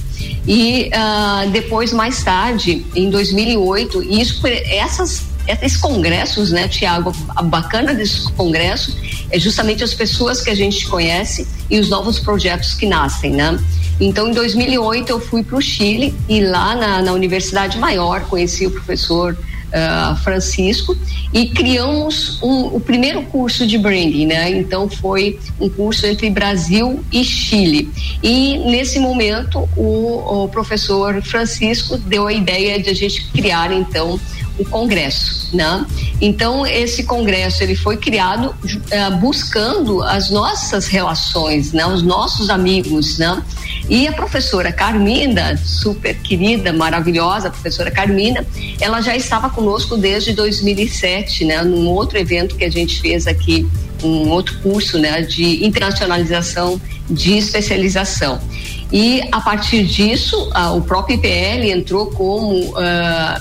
E 0.48 0.90
uh, 0.94 1.50
depois, 1.52 1.92
mais 1.94 2.24
tarde, 2.24 2.86
em 2.96 3.10
2008, 3.10 4.02
isso, 4.04 4.42
essas 4.48 5.26
esses 5.48 5.78
congressos, 5.78 6.52
né, 6.52 6.68
Tiago, 6.68 7.14
a 7.36 7.42
bacana 7.42 7.94
desse 7.94 8.32
congresso 8.34 8.96
é 9.30 9.40
justamente 9.40 9.84
as 9.84 9.94
pessoas 9.94 10.42
que 10.42 10.50
a 10.50 10.56
gente 10.56 10.88
conhece 10.88 11.48
e 11.70 11.80
os 11.80 11.90
novos 11.90 12.20
projetos 12.20 12.74
que 12.74 12.86
nascem, 12.86 13.32
né? 13.32 13.58
Então, 14.00 14.30
em 14.30 14.34
2008 14.34 15.10
eu 15.10 15.20
fui 15.20 15.44
para 15.44 15.58
o 15.58 15.62
Chile 15.62 16.14
e 16.30 16.42
lá 16.42 16.76
na, 16.76 17.02
na 17.02 17.14
Universidade 17.14 17.78
Maior 17.80 18.22
conheci 18.26 18.68
o 18.68 18.72
professor 18.72 19.36
uh, 19.68 20.16
Francisco 20.18 20.96
e 21.34 21.48
criamos 21.48 22.42
um, 22.42 22.76
o 22.76 22.80
primeiro 22.80 23.22
curso 23.24 23.66
de 23.66 23.78
branding, 23.78 24.28
né? 24.28 24.50
Então 24.52 24.90
foi 24.90 25.40
um 25.60 25.70
curso 25.70 26.06
entre 26.06 26.30
Brasil 26.30 27.04
e 27.12 27.24
Chile. 27.24 27.90
E 28.24 28.58
nesse 28.70 29.00
momento 29.00 29.68
o, 29.76 30.44
o 30.44 30.50
professor 30.50 31.22
Francisco 31.22 31.98
deu 31.98 32.28
a 32.28 32.34
ideia 32.34 32.82
de 32.82 32.90
a 32.90 32.94
gente 32.94 33.26
criar 33.32 33.72
então 33.72 34.20
o 34.58 34.66
congresso, 34.66 35.56
né? 35.56 35.86
Então 36.20 36.66
esse 36.66 37.04
congresso 37.04 37.64
ele 37.64 37.76
foi 37.76 37.98
criado 37.98 38.50
uh, 38.50 39.18
buscando 39.18 40.02
as 40.04 40.30
nossas 40.30 40.88
relações, 40.88 41.72
né? 41.72 41.86
Os 41.86 42.02
nossos 42.02 42.50
amigos, 42.50 43.18
né? 43.18 43.42
E 43.90 44.08
a 44.08 44.12
professora 44.12 44.72
Carmina, 44.72 45.56
super 45.58 46.16
querida, 46.18 46.74
maravilhosa, 46.74 47.50
professora 47.50 47.90
Carmina, 47.92 48.46
ela 48.82 49.02
já 49.02 49.16
estava 49.16 49.50
conosco 49.50 49.96
desde 49.96 50.34
2007, 50.34 51.46
né? 51.46 51.62
Num 51.64 51.88
outro 51.88 52.18
evento 52.18 52.56
que 52.56 52.66
a 52.66 52.72
gente 52.72 53.00
fez 53.00 53.28
aqui, 53.28 53.68
um 54.04 54.30
outro 54.30 54.60
curso, 54.60 54.98
né? 54.98 55.22
De 55.22 55.66
internacionalização 55.66 56.82
de 57.10 57.38
especialização. 57.38 58.42
E 58.92 59.22
a 59.32 59.42
partir 59.42 59.84
disso, 59.84 60.50
o 60.76 60.82
próprio 60.82 61.16
IPL 61.16 61.66
entrou 61.66 62.08
como 62.08 62.70
uh, 62.70 62.78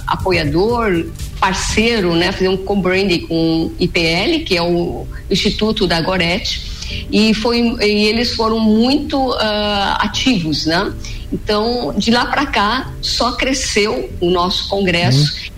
apoiador, 0.07 1.07
parceiro, 1.39 2.15
né, 2.15 2.33
fazer 2.33 2.49
um 2.49 2.57
co-branding 2.57 3.27
com 3.27 3.71
IPL, 3.79 4.45
que 4.45 4.57
é 4.57 4.63
o 4.63 5.07
Instituto 5.31 5.87
da 5.87 6.01
Gorete, 6.01 6.77
e, 7.11 7.35
foi, 7.35 7.61
e 7.81 8.07
eles 8.07 8.35
foram 8.35 8.59
muito 8.59 9.19
uh, 9.31 9.37
ativos, 9.99 10.67
né? 10.67 10.93
Então, 11.33 11.95
de 11.97 12.11
lá 12.11 12.27
para 12.27 12.47
cá, 12.47 12.93
só 13.03 13.33
cresceu 13.33 14.11
o 14.21 14.31
nosso 14.31 14.69
congresso. 14.69 15.35
Uhum. 15.35 15.56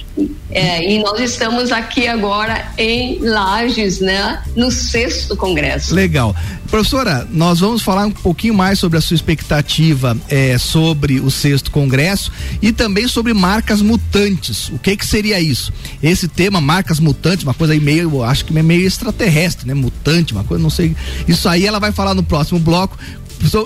É, 0.51 0.91
e 0.91 1.03
nós 1.03 1.21
estamos 1.21 1.71
aqui 1.71 2.07
agora 2.07 2.73
em 2.79 3.19
Lages, 3.21 4.01
né? 4.01 4.43
No 4.57 4.71
sexto 4.71 5.37
congresso. 5.37 5.95
Legal. 5.95 6.35
Professora, 6.71 7.27
nós 7.31 7.61
vamos 7.61 7.81
falar 7.81 8.07
um 8.07 8.11
pouquinho 8.11 8.53
mais 8.53 8.79
sobre 8.79 8.99
a 8.99 9.01
sua 9.01 9.15
expectativa 9.15 10.17
é, 10.29 10.59
sobre 10.59 11.19
o 11.19 11.31
sexto 11.31 11.71
congresso 11.71 12.31
e 12.61 12.73
também 12.73 13.09
sobre 13.09 13.33
marcas 13.33 13.81
mutantes. 13.81 14.69
O 14.69 14.79
que 14.79 14.97
que 14.97 15.07
seria 15.07 15.41
isso? 15.41 15.73
Esse 16.03 16.29
tema, 16.29 16.61
marcas 16.61 17.01
mutantes, 17.01 17.43
uma 17.43 17.55
coisa 17.55 17.73
aí 17.73 17.81
meio, 17.81 18.23
acho 18.23 18.45
que 18.45 18.59
é 18.59 18.63
meio 18.63 18.87
extraterrestre, 18.87 19.67
né? 19.67 19.73
Mutante, 19.73 20.33
uma 20.33 20.45
coisa, 20.45 20.63
não 20.63 20.71
sei. 20.71 20.95
Isso 21.27 21.49
aí 21.49 21.67
ela 21.67 21.79
vai 21.79 21.93
falar 21.93 22.15
no 22.15 22.23
próximo 22.23 22.59
bloco 22.59 22.99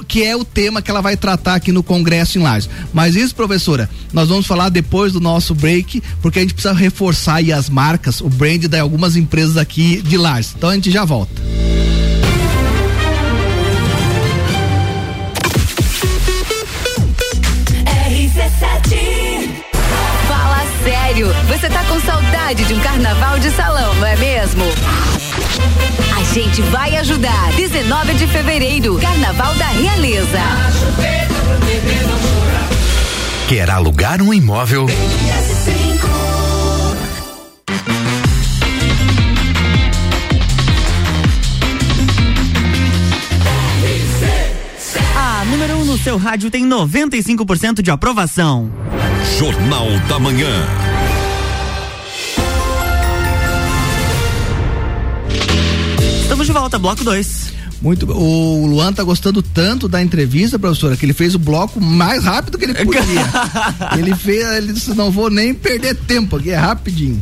que 0.06 0.22
é 0.22 0.36
o 0.36 0.44
tema 0.44 0.82
que 0.82 0.90
ela 0.90 1.00
vai 1.00 1.16
tratar 1.16 1.54
aqui 1.54 1.72
no 1.72 1.82
Congresso 1.82 2.38
em 2.38 2.42
Lages. 2.42 2.68
Mas 2.92 3.16
isso, 3.16 3.34
professora, 3.34 3.88
nós 4.12 4.28
vamos 4.28 4.46
falar 4.46 4.68
depois 4.68 5.12
do 5.12 5.20
nosso 5.20 5.54
break, 5.54 6.02
porque 6.20 6.38
a 6.38 6.42
gente 6.42 6.54
precisa 6.54 6.74
reforçar 6.74 7.42
as 7.52 7.68
marcas, 7.68 8.20
o 8.20 8.28
brand 8.28 8.64
de 8.66 8.78
algumas 8.78 9.16
empresas 9.16 9.56
aqui 9.56 10.02
de 10.02 10.16
Lages. 10.16 10.54
Então 10.56 10.70
a 10.70 10.74
gente 10.74 10.90
já 10.90 11.04
volta. 11.04 11.42
Sério, 21.12 21.28
você 21.46 21.68
tá 21.68 21.84
com 21.84 22.00
saudade 22.00 22.64
de 22.64 22.72
um 22.72 22.80
carnaval 22.80 23.38
de 23.38 23.50
salão, 23.50 23.94
não 23.96 24.06
é 24.06 24.16
mesmo? 24.16 24.64
A 26.18 26.24
gente 26.32 26.62
vai 26.62 26.96
ajudar. 26.96 27.52
19 27.52 28.14
de 28.14 28.26
fevereiro, 28.26 28.98
Carnaval 28.98 29.54
da 29.56 29.66
Realeza. 29.66 30.40
Quer 33.46 33.70
alugar 33.70 34.22
um 34.22 34.32
imóvel? 34.32 34.86
A 45.14 45.44
número 45.44 45.74
1 45.74 45.80
um 45.80 45.84
no 45.84 45.98
seu 45.98 46.16
rádio 46.16 46.50
tem 46.50 46.66
95% 46.66 47.82
de 47.82 47.90
aprovação. 47.90 48.72
Jornal 49.38 49.88
da 50.08 50.18
Manhã. 50.18 50.91
De 56.52 56.58
volta, 56.58 56.78
bloco 56.78 57.02
2. 57.02 57.62
Muito 57.80 58.08
O 58.12 58.66
Luan 58.66 58.92
tá 58.92 59.02
gostando 59.02 59.42
tanto 59.42 59.88
da 59.88 60.00
entrevista, 60.00 60.56
professora, 60.56 60.96
que 60.96 61.04
ele 61.04 61.12
fez 61.12 61.34
o 61.34 61.38
bloco 61.38 61.80
mais 61.80 62.22
rápido 62.22 62.56
que 62.56 62.64
ele 62.64 62.74
podia. 62.84 63.02
ele 63.98 64.14
fez, 64.14 64.46
ele 64.56 64.72
disse, 64.72 64.94
não 64.94 65.10
vou 65.10 65.28
nem 65.28 65.52
perder 65.52 65.96
tempo 65.96 66.36
aqui, 66.36 66.50
é 66.50 66.56
rapidinho. 66.56 67.20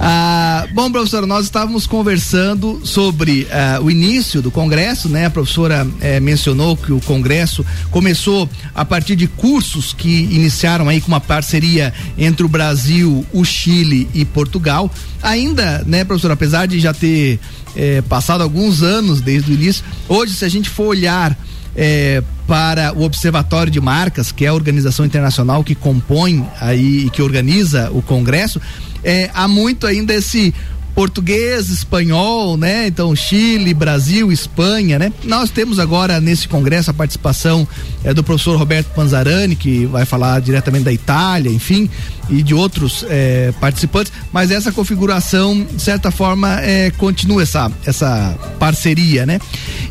Ah, 0.00 0.66
bom, 0.74 0.90
professora, 0.90 1.24
nós 1.24 1.44
estávamos 1.44 1.86
conversando 1.86 2.80
sobre 2.82 3.46
ah, 3.52 3.78
o 3.80 3.90
início 3.90 4.42
do 4.42 4.50
Congresso, 4.50 5.08
né? 5.08 5.26
A 5.26 5.30
professora 5.30 5.86
eh, 6.00 6.18
mencionou 6.18 6.76
que 6.76 6.92
o 6.92 7.00
Congresso 7.00 7.64
começou 7.90 8.48
a 8.74 8.84
partir 8.84 9.14
de 9.14 9.28
cursos 9.28 9.92
que 9.92 10.22
iniciaram 10.32 10.88
aí 10.88 11.00
com 11.00 11.08
uma 11.08 11.20
parceria 11.20 11.92
entre 12.18 12.44
o 12.44 12.48
Brasil, 12.48 13.24
o 13.32 13.44
Chile 13.44 14.08
e 14.14 14.24
Portugal. 14.24 14.90
Ainda, 15.22 15.84
né, 15.86 16.04
professora, 16.04 16.34
apesar 16.34 16.66
de 16.66 16.80
já 16.80 16.92
ter 16.92 17.38
é, 17.76 18.02
passado 18.02 18.42
alguns 18.42 18.82
anos 18.82 19.20
desde 19.20 19.52
o 19.52 19.54
início. 19.54 19.84
Hoje, 20.08 20.34
se 20.34 20.44
a 20.44 20.48
gente 20.48 20.68
for 20.68 20.88
olhar 20.88 21.36
é, 21.76 22.22
para 22.46 22.92
o 22.92 23.02
Observatório 23.02 23.72
de 23.72 23.80
Marcas, 23.80 24.30
que 24.30 24.44
é 24.44 24.48
a 24.48 24.54
organização 24.54 25.06
internacional 25.06 25.64
que 25.64 25.74
compõe 25.74 26.46
aí 26.60 27.06
e 27.06 27.10
que 27.10 27.22
organiza 27.22 27.90
o 27.92 28.02
Congresso, 28.02 28.60
é, 29.02 29.30
há 29.32 29.48
muito 29.48 29.86
ainda 29.86 30.14
esse 30.14 30.54
português, 30.94 31.70
espanhol, 31.70 32.56
né? 32.56 32.86
Então 32.86 33.14
Chile, 33.16 33.72
Brasil, 33.72 34.30
Espanha, 34.30 34.98
né? 34.98 35.12
Nós 35.24 35.50
temos 35.50 35.78
agora 35.78 36.20
nesse 36.20 36.46
congresso 36.46 36.90
a 36.90 36.94
participação 36.94 37.66
é, 38.04 38.12
do 38.12 38.22
professor 38.22 38.56
Roberto 38.58 38.88
Panzarani, 38.88 39.56
que 39.56 39.86
vai 39.86 40.04
falar 40.04 40.40
diretamente 40.40 40.84
da 40.84 40.92
Itália, 40.92 41.50
enfim, 41.50 41.88
e 42.32 42.42
de 42.42 42.54
outros 42.54 43.04
é, 43.08 43.52
participantes, 43.60 44.12
mas 44.32 44.50
essa 44.50 44.72
configuração, 44.72 45.64
de 45.64 45.82
certa 45.82 46.10
forma, 46.10 46.60
é, 46.60 46.90
continua 46.92 47.42
essa, 47.42 47.70
essa 47.84 48.36
parceria, 48.58 49.26
né? 49.26 49.38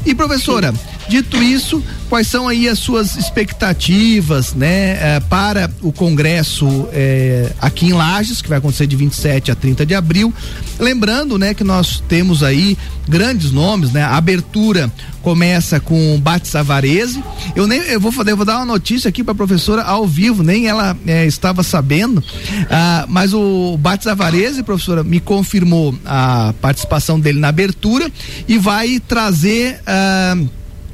E 0.05 0.15
professora, 0.15 0.73
dito 1.07 1.41
isso, 1.43 1.83
quais 2.09 2.25
são 2.27 2.47
aí 2.47 2.67
as 2.67 2.79
suas 2.79 3.15
expectativas, 3.15 4.53
né, 4.53 4.97
eh, 4.99 5.19
para 5.29 5.69
o 5.81 5.91
congresso 5.91 6.87
eh, 6.91 7.51
aqui 7.61 7.87
em 7.87 7.93
Lages, 7.93 8.41
que 8.41 8.49
vai 8.49 8.57
acontecer 8.57 8.87
de 8.87 8.95
27 8.95 9.51
a 9.51 9.55
30 9.55 9.85
de 9.85 9.93
abril? 9.93 10.33
Lembrando, 10.79 11.37
né, 11.37 11.53
que 11.53 11.63
nós 11.63 12.01
temos 12.07 12.43
aí 12.43 12.77
grandes 13.07 13.51
nomes, 13.51 13.91
né? 13.91 14.03
A 14.03 14.15
abertura 14.15 14.91
começa 15.21 15.79
com 15.79 16.19
Bate 16.19 16.47
Savarese. 16.47 17.23
Eu 17.55 17.67
nem 17.67 17.79
eu 17.81 17.99
vou, 17.99 18.11
eu 18.25 18.37
vou 18.37 18.45
dar 18.45 18.57
uma 18.57 18.65
notícia 18.65 19.09
aqui 19.09 19.23
para 19.23 19.33
a 19.33 19.35
professora 19.35 19.83
ao 19.83 20.07
vivo, 20.07 20.43
nem 20.43 20.67
ela 20.67 20.97
eh, 21.05 21.25
estava 21.25 21.61
sabendo. 21.61 22.23
Ah, 22.69 23.05
mas 23.07 23.33
o 23.33 23.77
Bate 23.77 24.03
Savarese, 24.03 24.63
professora, 24.63 25.03
me 25.03 25.19
confirmou 25.19 25.95
a 26.05 26.53
participação 26.61 27.19
dele 27.19 27.39
na 27.39 27.49
abertura 27.49 28.11
e 28.47 28.57
vai 28.57 28.99
trazer 28.99 29.79
ah, 29.85 30.37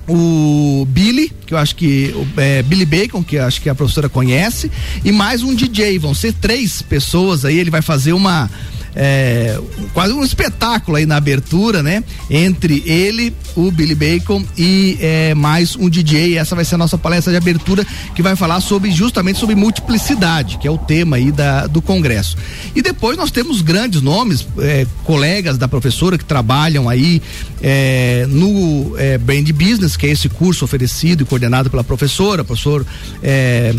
o 0.07 0.85
Billy, 0.89 1.31
que 1.45 1.53
eu 1.53 1.57
acho 1.57 1.75
que 1.75 2.15
é, 2.37 2.63
Billy 2.63 2.85
Bacon, 2.85 3.23
que 3.23 3.37
acho 3.37 3.61
que 3.61 3.69
a 3.69 3.75
professora 3.75 4.07
conhece, 4.07 4.71
e 5.03 5.11
mais 5.11 5.43
um 5.43 5.53
DJ. 5.53 5.99
Vão 5.99 6.13
ser 6.13 6.33
três 6.33 6.81
pessoas 6.81 7.43
aí. 7.43 7.57
Ele 7.57 7.69
vai 7.69 7.81
fazer 7.81 8.13
uma 8.13 8.49
é, 8.99 9.59
quase 9.93 10.11
um 10.11 10.23
espetáculo 10.23 10.97
aí 10.97 11.05
na 11.05 11.17
abertura, 11.17 11.83
né? 11.83 12.03
Entre 12.31 12.81
ele, 12.83 13.31
o 13.55 13.69
Billy 13.69 13.93
Bacon 13.93 14.43
e 14.57 14.97
é, 14.99 15.35
mais 15.35 15.75
um 15.75 15.87
DJ. 15.87 16.35
Essa 16.35 16.55
vai 16.55 16.65
ser 16.65 16.75
a 16.75 16.77
nossa 16.79 16.97
palestra 16.97 17.31
de 17.31 17.37
abertura 17.37 17.85
que 18.15 18.23
vai 18.23 18.35
falar 18.35 18.59
sobre 18.59 18.89
justamente 18.89 19.37
sobre 19.37 19.53
multiplicidade, 19.53 20.57
que 20.57 20.67
é 20.67 20.71
o 20.71 20.79
tema 20.79 21.17
aí 21.17 21.31
da, 21.31 21.67
do 21.67 21.79
congresso. 21.79 22.37
E 22.75 22.81
depois 22.81 23.15
nós 23.15 23.29
temos 23.29 23.61
grandes 23.61 24.01
nomes, 24.01 24.47
é, 24.57 24.87
colegas 25.03 25.59
da 25.59 25.67
professora 25.67 26.17
que 26.17 26.25
trabalham 26.25 26.89
aí 26.89 27.21
é, 27.61 28.25
no 28.27 28.95
é, 28.97 29.19
Brand 29.19 29.47
Business, 29.51 29.95
que 29.95 30.07
é 30.07 30.09
esse 30.09 30.27
curso 30.27 30.65
oferecido 30.65 31.21
e 31.21 31.25
coordenado 31.25 31.69
pela 31.69 31.83
professora, 31.83 32.43
professor 32.43 32.83
é, 33.21 33.75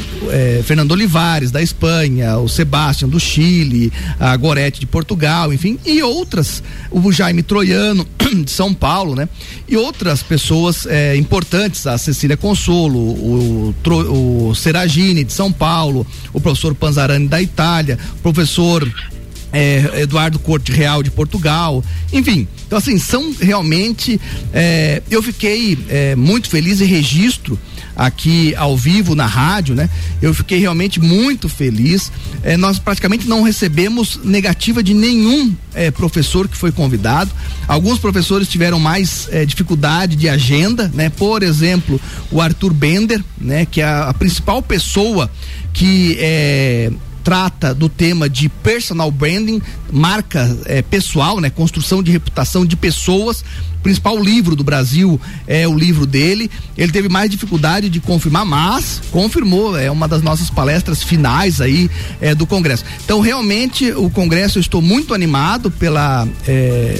Fernando 0.64 0.92
Olivares 0.92 1.50
da 1.50 1.60
Espanha, 1.60 2.38
o 2.38 2.48
Sebastião 2.48 3.08
do 3.10 3.18
Chile, 3.18 3.92
a 4.20 4.36
Gorete 4.36 4.78
de 4.78 4.86
Portugal 4.86 5.07
Portugal, 5.08 5.54
enfim, 5.54 5.78
e 5.86 6.02
outras, 6.02 6.62
o 6.90 7.10
Jaime 7.10 7.42
Troiano 7.42 8.06
de 8.44 8.50
São 8.50 8.74
Paulo, 8.74 9.14
né? 9.14 9.26
E 9.66 9.74
outras 9.74 10.22
pessoas 10.22 10.84
é, 10.84 11.16
importantes, 11.16 11.86
a 11.86 11.96
Cecília 11.96 12.36
Consolo, 12.36 12.98
o, 12.98 13.74
o, 13.86 14.48
o 14.50 14.54
Seragini 14.54 15.24
de 15.24 15.32
São 15.32 15.50
Paulo, 15.50 16.06
o 16.32 16.40
professor 16.40 16.74
Panzarani 16.74 17.26
da 17.26 17.40
Itália, 17.40 17.98
o 18.18 18.18
professor 18.18 18.86
é, 19.50 20.02
Eduardo 20.02 20.38
Corte 20.38 20.72
Real 20.72 21.02
de 21.02 21.10
Portugal, 21.10 21.82
enfim. 22.12 22.46
Então, 22.66 22.76
assim, 22.76 22.98
são 22.98 23.34
realmente. 23.40 24.20
É, 24.52 25.02
eu 25.10 25.22
fiquei 25.22 25.78
é, 25.88 26.14
muito 26.14 26.50
feliz 26.50 26.80
e 26.80 26.84
registro 26.84 27.58
aqui 27.98 28.54
ao 28.54 28.76
vivo 28.76 29.16
na 29.16 29.26
rádio, 29.26 29.74
né? 29.74 29.90
Eu 30.22 30.32
fiquei 30.32 30.60
realmente 30.60 31.00
muito 31.00 31.48
feliz. 31.48 32.12
É, 32.44 32.56
nós 32.56 32.78
praticamente 32.78 33.28
não 33.28 33.42
recebemos 33.42 34.20
negativa 34.22 34.84
de 34.84 34.94
nenhum 34.94 35.52
é, 35.74 35.90
professor 35.90 36.46
que 36.46 36.56
foi 36.56 36.70
convidado. 36.70 37.32
Alguns 37.66 37.98
professores 37.98 38.46
tiveram 38.46 38.78
mais 38.78 39.28
é, 39.32 39.44
dificuldade 39.44 40.14
de 40.14 40.28
agenda, 40.28 40.88
né? 40.94 41.10
Por 41.10 41.42
exemplo, 41.42 42.00
o 42.30 42.40
Arthur 42.40 42.72
Bender, 42.72 43.22
né? 43.36 43.66
Que 43.66 43.80
é 43.80 43.84
a, 43.84 44.10
a 44.10 44.14
principal 44.14 44.62
pessoa 44.62 45.28
que 45.72 46.16
é, 46.20 46.92
trata 47.28 47.74
do 47.74 47.90
tema 47.90 48.26
de 48.26 48.48
personal 48.48 49.10
branding, 49.10 49.60
marca 49.92 50.58
é, 50.64 50.80
pessoal, 50.80 51.40
né? 51.40 51.50
Construção 51.50 52.02
de 52.02 52.10
reputação 52.10 52.64
de 52.64 52.74
pessoas. 52.74 53.44
O 53.76 53.82
principal 53.82 54.18
livro 54.18 54.56
do 54.56 54.64
Brasil 54.64 55.20
é 55.46 55.68
o 55.68 55.76
livro 55.76 56.06
dele. 56.06 56.50
Ele 56.74 56.90
teve 56.90 57.06
mais 57.10 57.30
dificuldade 57.30 57.90
de 57.90 58.00
confirmar, 58.00 58.46
mas 58.46 59.02
confirmou. 59.10 59.76
É 59.78 59.90
uma 59.90 60.08
das 60.08 60.22
nossas 60.22 60.48
palestras 60.48 61.02
finais 61.02 61.60
aí 61.60 61.90
é, 62.18 62.34
do 62.34 62.46
Congresso. 62.46 62.82
Então, 63.04 63.20
realmente, 63.20 63.92
o 63.92 64.08
Congresso 64.08 64.56
eu 64.56 64.62
estou 64.62 64.80
muito 64.80 65.12
animado 65.12 65.70
pela 65.70 66.26
é, 66.46 66.98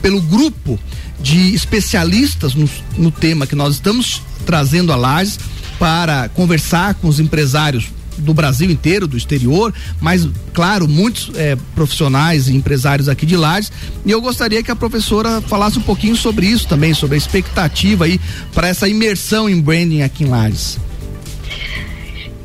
pelo 0.00 0.22
grupo 0.22 0.80
de 1.20 1.54
especialistas 1.54 2.54
no, 2.54 2.66
no 2.96 3.10
tema 3.10 3.46
que 3.46 3.54
nós 3.54 3.74
estamos 3.74 4.22
trazendo 4.46 4.90
a 4.90 4.96
Lages 4.96 5.38
para 5.78 6.30
conversar 6.30 6.94
com 6.94 7.08
os 7.08 7.20
empresários 7.20 7.90
do 8.18 8.34
Brasil 8.34 8.70
inteiro, 8.70 9.06
do 9.06 9.16
exterior, 9.16 9.72
mas, 10.00 10.28
claro, 10.52 10.88
muitos 10.88 11.30
é, 11.34 11.56
profissionais 11.74 12.48
e 12.48 12.56
empresários 12.56 13.08
aqui 13.08 13.26
de 13.26 13.36
Lages. 13.36 13.72
E 14.04 14.10
eu 14.10 14.20
gostaria 14.20 14.62
que 14.62 14.70
a 14.70 14.76
professora 14.76 15.40
falasse 15.42 15.78
um 15.78 15.82
pouquinho 15.82 16.16
sobre 16.16 16.46
isso 16.46 16.66
também, 16.68 16.94
sobre 16.94 17.14
a 17.14 17.18
expectativa 17.18 18.04
aí 18.04 18.20
para 18.52 18.68
essa 18.68 18.88
imersão 18.88 19.48
em 19.48 19.60
branding 19.60 20.02
aqui 20.02 20.24
em 20.24 20.28
Lages. 20.28 20.78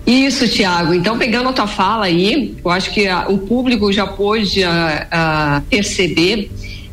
Isso, 0.05 0.47
Tiago. 0.47 0.93
Então, 0.93 1.17
pegando 1.17 1.49
a 1.49 1.53
tua 1.53 1.67
fala 1.67 2.05
aí, 2.05 2.57
eu 2.63 2.71
acho 2.71 2.91
que 2.91 3.07
a, 3.07 3.27
o 3.29 3.37
público 3.37 3.91
já 3.93 4.07
pôde 4.07 4.63
a, 4.63 5.07
a 5.11 5.61
perceber 5.69 6.51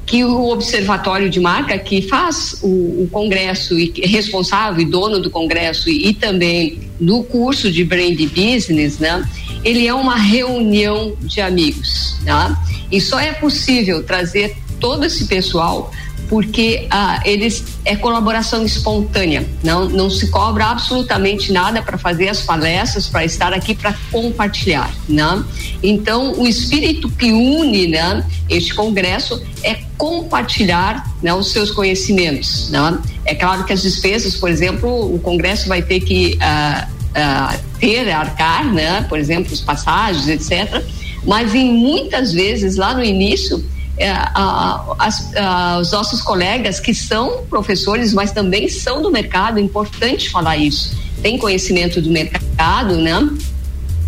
que 0.08 0.24
o 0.24 0.48
Observatório 0.48 1.28
de 1.28 1.38
Marca, 1.38 1.78
que 1.78 2.00
faz 2.00 2.58
o, 2.62 3.02
o 3.02 3.08
Congresso 3.12 3.78
e 3.78 3.92
é 4.02 4.06
responsável 4.06 4.80
e 4.80 4.86
dono 4.86 5.20
do 5.20 5.30
Congresso 5.30 5.90
e, 5.90 6.08
e 6.08 6.14
também 6.14 6.80
do 6.98 7.22
curso 7.22 7.70
de 7.70 7.84
Brand 7.84 8.18
Business, 8.18 8.98
né? 8.98 9.22
Ele 9.62 9.86
é 9.86 9.92
uma 9.92 10.16
reunião 10.16 11.14
de 11.20 11.42
amigos, 11.42 12.16
né? 12.22 12.56
E 12.90 13.02
só 13.02 13.20
é 13.20 13.34
possível 13.34 14.02
trazer 14.02 14.56
todo 14.80 15.04
esse 15.04 15.26
pessoal 15.26 15.92
porque 16.28 16.86
ah, 16.90 17.20
eles 17.24 17.64
é 17.84 17.96
colaboração 17.96 18.64
espontânea, 18.64 19.46
não 19.62 19.88
não 19.88 20.10
se 20.10 20.28
cobra 20.28 20.66
absolutamente 20.66 21.52
nada 21.52 21.82
para 21.82 21.96
fazer 21.96 22.28
as 22.28 22.42
palestras, 22.42 23.06
para 23.06 23.24
estar 23.24 23.52
aqui 23.52 23.74
para 23.74 23.94
compartilhar, 24.10 24.92
né? 25.08 25.44
Então 25.82 26.38
o 26.38 26.46
espírito 26.46 27.08
que 27.10 27.32
une, 27.32 27.88
né, 27.88 28.24
este 28.48 28.74
congresso 28.74 29.42
é 29.62 29.78
compartilhar, 29.96 31.04
né, 31.22 31.32
os 31.34 31.50
seus 31.50 31.70
conhecimentos, 31.70 32.68
né? 32.70 32.98
É 33.24 33.34
claro 33.34 33.64
que 33.64 33.72
as 33.72 33.82
despesas, 33.82 34.34
por 34.34 34.50
exemplo, 34.50 35.14
o 35.14 35.18
congresso 35.18 35.68
vai 35.68 35.82
ter 35.82 36.00
que 36.00 36.36
ah, 36.40 36.88
ah, 37.14 37.58
ter 37.80 38.10
arcar, 38.10 38.72
né? 38.72 39.02
Por 39.08 39.18
exemplo, 39.18 39.52
os 39.52 39.60
passagens, 39.60 40.28
etc. 40.28 40.84
Mas 41.24 41.54
em 41.54 41.72
muitas 41.72 42.32
vezes 42.32 42.76
lá 42.76 42.94
no 42.94 43.02
início 43.02 43.64
é, 43.98 44.10
a, 44.10 44.94
as, 44.98 45.36
a, 45.36 45.78
os 45.80 45.92
nossos 45.92 46.20
colegas 46.20 46.80
que 46.80 46.94
são 46.94 47.44
professores, 47.50 48.12
mas 48.12 48.32
também 48.32 48.68
são 48.68 49.02
do 49.02 49.10
mercado, 49.10 49.58
é 49.58 49.62
importante 49.62 50.30
falar 50.30 50.56
isso, 50.56 50.96
tem 51.22 51.36
conhecimento 51.38 52.00
do 52.00 52.10
mercado, 52.10 52.96
né? 52.96 53.28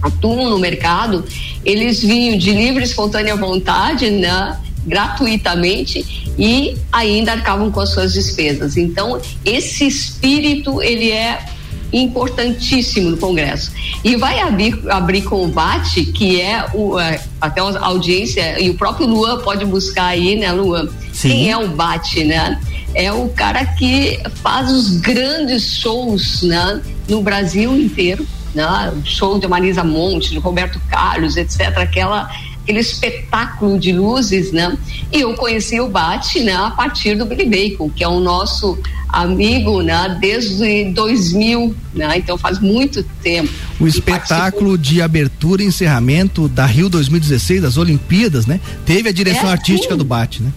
Atuam 0.03 0.49
no 0.49 0.59
mercado, 0.59 1.25
eles 1.65 2.01
vinham 2.01 2.39
de 2.39 2.53
livre, 2.53 2.83
espontânea 2.83 3.37
vontade, 3.37 4.11
né? 4.11 4.59
gratuitamente 4.87 6.33
e 6.39 6.77
ainda 6.91 7.33
arcavam 7.33 7.71
com 7.71 7.81
as 7.81 7.91
suas 7.91 8.13
despesas. 8.13 8.77
Então, 8.77 9.21
esse 9.45 9.87
espírito 9.87 10.83
ele 10.83 11.11
é 11.11 11.45
importantíssimo 11.93 13.11
no 13.11 13.17
Congresso. 13.17 13.73
E 14.05 14.17
vai 14.17 14.41
abrir, 14.41 14.79
abrir 14.89 15.23
combate, 15.23 16.05
que 16.07 16.41
é 16.41 16.67
o, 16.75 16.99
é, 16.99 17.21
até 17.41 17.61
a 17.61 17.87
audiência, 17.87 18.61
e 18.61 18.71
o 18.71 18.75
próprio 18.75 19.07
Luan 19.07 19.41
pode 19.41 19.65
buscar 19.65 20.07
aí, 20.07 20.37
né, 20.37 20.53
Luan? 20.53 20.89
Sim. 21.13 21.29
Quem 21.29 21.51
é 21.51 21.57
o 21.57 21.69
Bate, 21.69 22.25
né? 22.25 22.61
É 22.95 23.13
o 23.13 23.29
cara 23.29 23.65
que 23.65 24.19
faz 24.43 24.71
os 24.71 24.97
grandes 24.97 25.77
shows 25.77 26.43
né, 26.43 26.81
no 27.09 27.23
Brasil 27.23 27.77
inteiro. 27.77 28.27
Né? 28.55 28.93
Show 29.05 29.39
de 29.39 29.47
Marisa 29.47 29.85
Monte, 29.85 30.31
de 30.31 30.39
Roberto 30.39 30.81
Carlos, 30.91 31.37
etc. 31.37 31.79
Aquela 31.79 32.29
aquele 32.71 32.79
espetáculo 32.79 33.79
de 33.79 33.93
luzes, 33.93 34.53
né? 34.53 34.77
E 35.13 35.21
eu 35.21 35.35
conheci 35.35 35.81
o 35.81 35.89
Bate, 35.89 36.41
né, 36.41 36.55
a 36.55 36.71
partir 36.71 37.17
do 37.17 37.27
Billy 37.27 37.45
Bacon, 37.45 37.91
que 37.91 38.05
é 38.05 38.09
o 38.09 38.21
nosso 38.21 38.79
amigo, 39.09 39.83
né, 39.83 40.17
desde 40.21 40.85
2000, 40.93 41.75
né? 41.93 42.17
Então 42.17 42.39
faz 42.39 42.61
muito 42.61 43.03
tempo. 43.23 43.51
O 43.81 43.89
espetáculo 43.89 44.79
de 44.79 45.03
abertura 45.03 45.63
e 45.63 45.67
encerramento 45.67 46.49
da 46.49 46.65
Rio 46.65 46.89
2016, 46.89 47.61
das 47.61 47.77
Olimpíadas, 47.77 48.47
né? 48.47 48.61
Teve 48.87 49.09
a 49.09 49.13
direção 49.13 49.49
é, 49.49 49.53
artística 49.53 49.95
sim. 49.95 49.99
do 49.99 50.05
Bate, 50.05 50.43
né? 50.43 50.53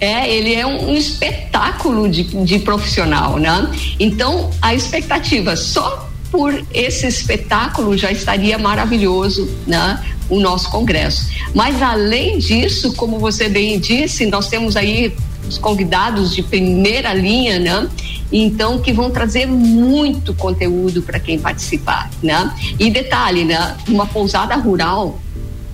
É, 0.00 0.28
ele 0.34 0.52
é 0.52 0.66
um, 0.66 0.90
um 0.90 0.96
espetáculo 0.96 2.08
de, 2.08 2.24
de 2.44 2.58
profissional, 2.58 3.38
né? 3.38 3.70
Então, 4.00 4.50
a 4.60 4.74
expectativa 4.74 5.54
só 5.54 6.10
por 6.32 6.64
esse 6.72 7.06
espetáculo 7.06 7.96
já 7.96 8.10
estaria 8.10 8.58
maravilhoso, 8.58 9.48
né? 9.64 10.02
O 10.32 10.40
nosso 10.40 10.70
congresso. 10.70 11.28
Mas 11.54 11.82
além 11.82 12.38
disso, 12.38 12.94
como 12.94 13.18
você 13.18 13.48
bem 13.48 13.78
disse, 13.78 14.24
nós 14.26 14.48
temos 14.48 14.76
aí 14.76 15.14
os 15.46 15.58
convidados 15.58 16.34
de 16.34 16.42
primeira 16.42 17.12
linha, 17.12 17.58
né? 17.58 17.88
Então 18.32 18.78
que 18.78 18.92
vão 18.92 19.10
trazer 19.10 19.46
muito 19.46 20.32
conteúdo 20.32 21.02
para 21.02 21.20
quem 21.20 21.38
participar, 21.38 22.10
né? 22.22 22.50
E 22.78 22.90
detalhe, 22.90 23.44
né? 23.44 23.76
Uma 23.86 24.06
pousada 24.06 24.54
rural 24.56 25.20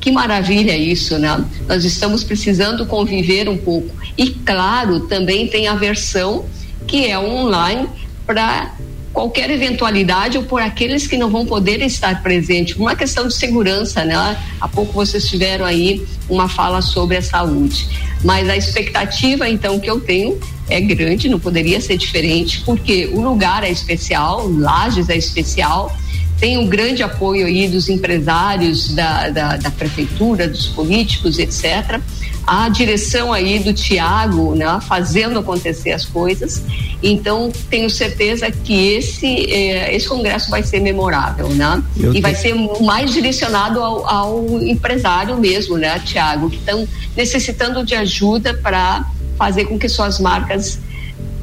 que 0.00 0.10
maravilha 0.10 0.76
isso, 0.76 1.18
né? 1.18 1.44
Nós 1.68 1.84
estamos 1.84 2.24
precisando 2.24 2.86
conviver 2.86 3.48
um 3.48 3.56
pouco. 3.56 3.94
E 4.16 4.30
claro, 4.30 5.00
também 5.00 5.46
tem 5.46 5.68
a 5.68 5.74
versão 5.74 6.46
que 6.86 7.06
é 7.06 7.18
online 7.18 7.88
para 8.26 8.74
qualquer 9.18 9.50
eventualidade 9.50 10.38
ou 10.38 10.44
por 10.44 10.62
aqueles 10.62 11.08
que 11.08 11.16
não 11.16 11.28
vão 11.28 11.44
poder 11.44 11.82
estar 11.82 12.22
presentes. 12.22 12.76
Uma 12.76 12.94
questão 12.94 13.26
de 13.26 13.34
segurança, 13.34 14.04
né? 14.04 14.14
Há 14.60 14.68
pouco 14.68 14.92
vocês 14.92 15.26
tiveram 15.26 15.64
aí 15.64 16.06
uma 16.28 16.48
fala 16.48 16.80
sobre 16.80 17.16
a 17.16 17.22
saúde. 17.22 17.88
Mas 18.22 18.48
a 18.48 18.56
expectativa, 18.56 19.48
então, 19.48 19.80
que 19.80 19.90
eu 19.90 19.98
tenho 19.98 20.38
é 20.70 20.80
grande, 20.80 21.28
não 21.28 21.40
poderia 21.40 21.80
ser 21.80 21.96
diferente, 21.96 22.60
porque 22.60 23.06
o 23.12 23.20
lugar 23.20 23.64
é 23.64 23.70
especial, 23.70 24.48
Lages 24.48 25.08
é 25.08 25.16
especial, 25.16 25.92
tem 26.38 26.56
um 26.56 26.68
grande 26.68 27.02
apoio 27.02 27.44
aí 27.44 27.66
dos 27.66 27.88
empresários, 27.88 28.94
da, 28.94 29.30
da, 29.30 29.56
da 29.56 29.70
prefeitura, 29.72 30.46
dos 30.46 30.68
políticos, 30.68 31.40
etc 31.40 32.00
a 32.48 32.70
direção 32.70 33.30
aí 33.30 33.58
do 33.58 33.74
Tiago, 33.74 34.54
né, 34.54 34.80
fazendo 34.88 35.38
acontecer 35.38 35.92
as 35.92 36.06
coisas. 36.06 36.62
Então, 37.02 37.52
tenho 37.68 37.90
certeza 37.90 38.50
que 38.50 38.94
esse, 38.94 39.52
eh, 39.52 39.94
esse 39.94 40.08
congresso 40.08 40.50
vai 40.50 40.62
ser 40.62 40.80
memorável, 40.80 41.50
né? 41.50 41.82
Eu 41.96 42.14
e 42.14 42.22
vai 42.22 42.34
ser 42.34 42.54
mais 42.80 43.12
direcionado 43.12 43.80
ao, 43.80 44.08
ao 44.08 44.62
empresário 44.62 45.36
mesmo, 45.36 45.76
né, 45.76 45.98
Tiago, 45.98 46.48
que 46.48 46.56
estão 46.56 46.88
necessitando 47.14 47.84
de 47.84 47.94
ajuda 47.94 48.54
para 48.54 49.04
fazer 49.36 49.66
com 49.66 49.78
que 49.78 49.88
suas 49.88 50.18
marcas 50.18 50.78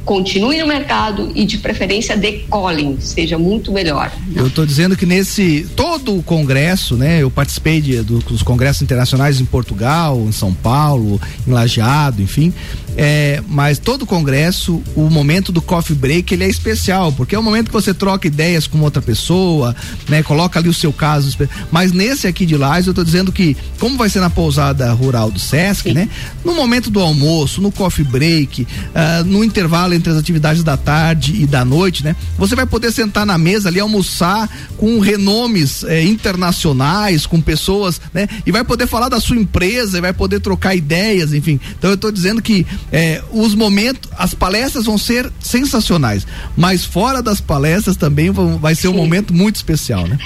continue 0.06 0.60
no 0.60 0.68
mercado 0.68 1.32
e 1.36 1.44
de 1.46 1.58
preferência 1.58 2.16
decolem, 2.16 2.98
seja 3.00 3.38
muito 3.38 3.72
melhor. 3.72 4.12
Eu 4.34 4.48
estou 4.48 4.66
dizendo 4.66 4.96
que 4.96 5.06
nesse 5.06 5.68
todo 5.76 6.16
o 6.16 6.24
congresso, 6.24 6.96
né, 6.96 7.24
eu 7.24 7.32
participei 7.32 7.82
de, 7.82 8.02
do, 8.02 8.20
dos 8.20 8.44
congressos 8.44 8.84
internacionais 8.84 9.42
em 9.42 9.46
Portugal, 9.46 10.18
em 10.20 10.32
São 10.32 10.54
Paulo, 10.54 11.20
em 11.48 11.52
Lajeado, 11.52 12.22
enfim, 12.22 12.54
É, 12.98 13.44
mas 13.48 13.78
todo 13.78 14.06
congresso, 14.06 14.82
o 14.96 15.10
momento 15.10 15.52
do 15.52 15.62
coffee 15.62 15.96
break, 15.96 16.34
ele 16.34 16.44
é 16.44 16.50
especial, 16.50 17.12
porque 17.12 17.36
é 17.36 17.40
o 17.40 17.44
momento 17.44 17.68
que 17.68 17.74
você 17.74 17.94
troca 17.94 18.28
ideias 18.28 18.68
com 18.68 18.80
outra 18.80 19.02
pessoa, 19.02 19.76
né? 20.08 20.24
Coloca 20.24 20.60
ali 20.60 20.70
o 20.70 20.74
seu 20.74 20.94
caso. 20.94 21.36
Mas 21.72 21.92
nesse 21.92 22.28
aqui 22.28 22.46
de 22.46 22.56
Lages, 22.56 22.88
eu 22.88 22.92
estou 22.92 23.04
dizendo 23.04 23.32
que, 23.32 23.58
como 23.80 23.98
vai 23.98 24.10
ser 24.10 24.20
na 24.20 24.30
pousada 24.30 24.92
rural 24.94 25.30
do 25.30 25.40
Sesc, 25.40 25.90
Sim. 25.90 25.96
né? 25.96 26.10
No 26.44 26.56
momento 26.56 26.90
do 26.90 27.00
almoço, 27.00 27.62
no 27.62 27.72
coffee 27.72 28.06
break, 28.06 28.64
uh, 28.64 29.24
no 29.26 29.44
intervalo 29.44 29.94
entre 29.94 30.12
as 30.12 30.18
atividades 30.18 30.64
da 30.64 30.78
tarde 30.78 31.42
e 31.42 31.46
da 31.46 31.66
noite, 31.66 32.04
né? 32.04 32.16
Você 32.38 32.56
vai 32.56 32.66
poder 32.66 32.92
sentar 32.92 33.26
na 33.26 33.38
mesa 33.38 33.70
ali, 33.70 33.80
almoçar 33.80 34.50
com 34.78 35.00
renomes 35.00 35.84
eh, 35.84 36.04
internacionais, 36.04 37.26
com 37.26 37.42
pessoas, 37.42 38.00
né? 38.14 38.28
E 38.46 38.52
vai 38.52 38.64
poder 38.64 38.88
falar 38.88 39.10
da 39.10 39.20
sua 39.20 39.38
empresa, 39.38 39.98
e 39.98 40.02
vai 40.02 40.14
poder 40.14 40.40
trocar 40.40 40.76
ideias, 40.76 41.34
enfim. 41.34 41.60
Então 41.78 41.90
eu 41.90 41.96
estou 41.96 42.12
dizendo 42.12 42.42
que 42.42 42.66
eh, 42.92 43.22
os 43.32 43.56
momentos, 43.56 44.10
as 44.18 44.34
palestras 44.34 44.86
vão 44.86 44.98
ser 44.98 45.32
sensacionais, 45.40 46.26
mas 46.56 46.86
fora 46.86 47.22
das 47.22 47.42
palestras 47.42 47.96
também 47.96 48.30
vão, 48.32 48.58
vai 48.58 48.76
ser 48.76 48.88
Sim. 48.88 48.94
um 48.94 48.98
momento 48.98 49.34
muito 49.34 49.56
especial, 49.56 50.08
né? 50.08 50.18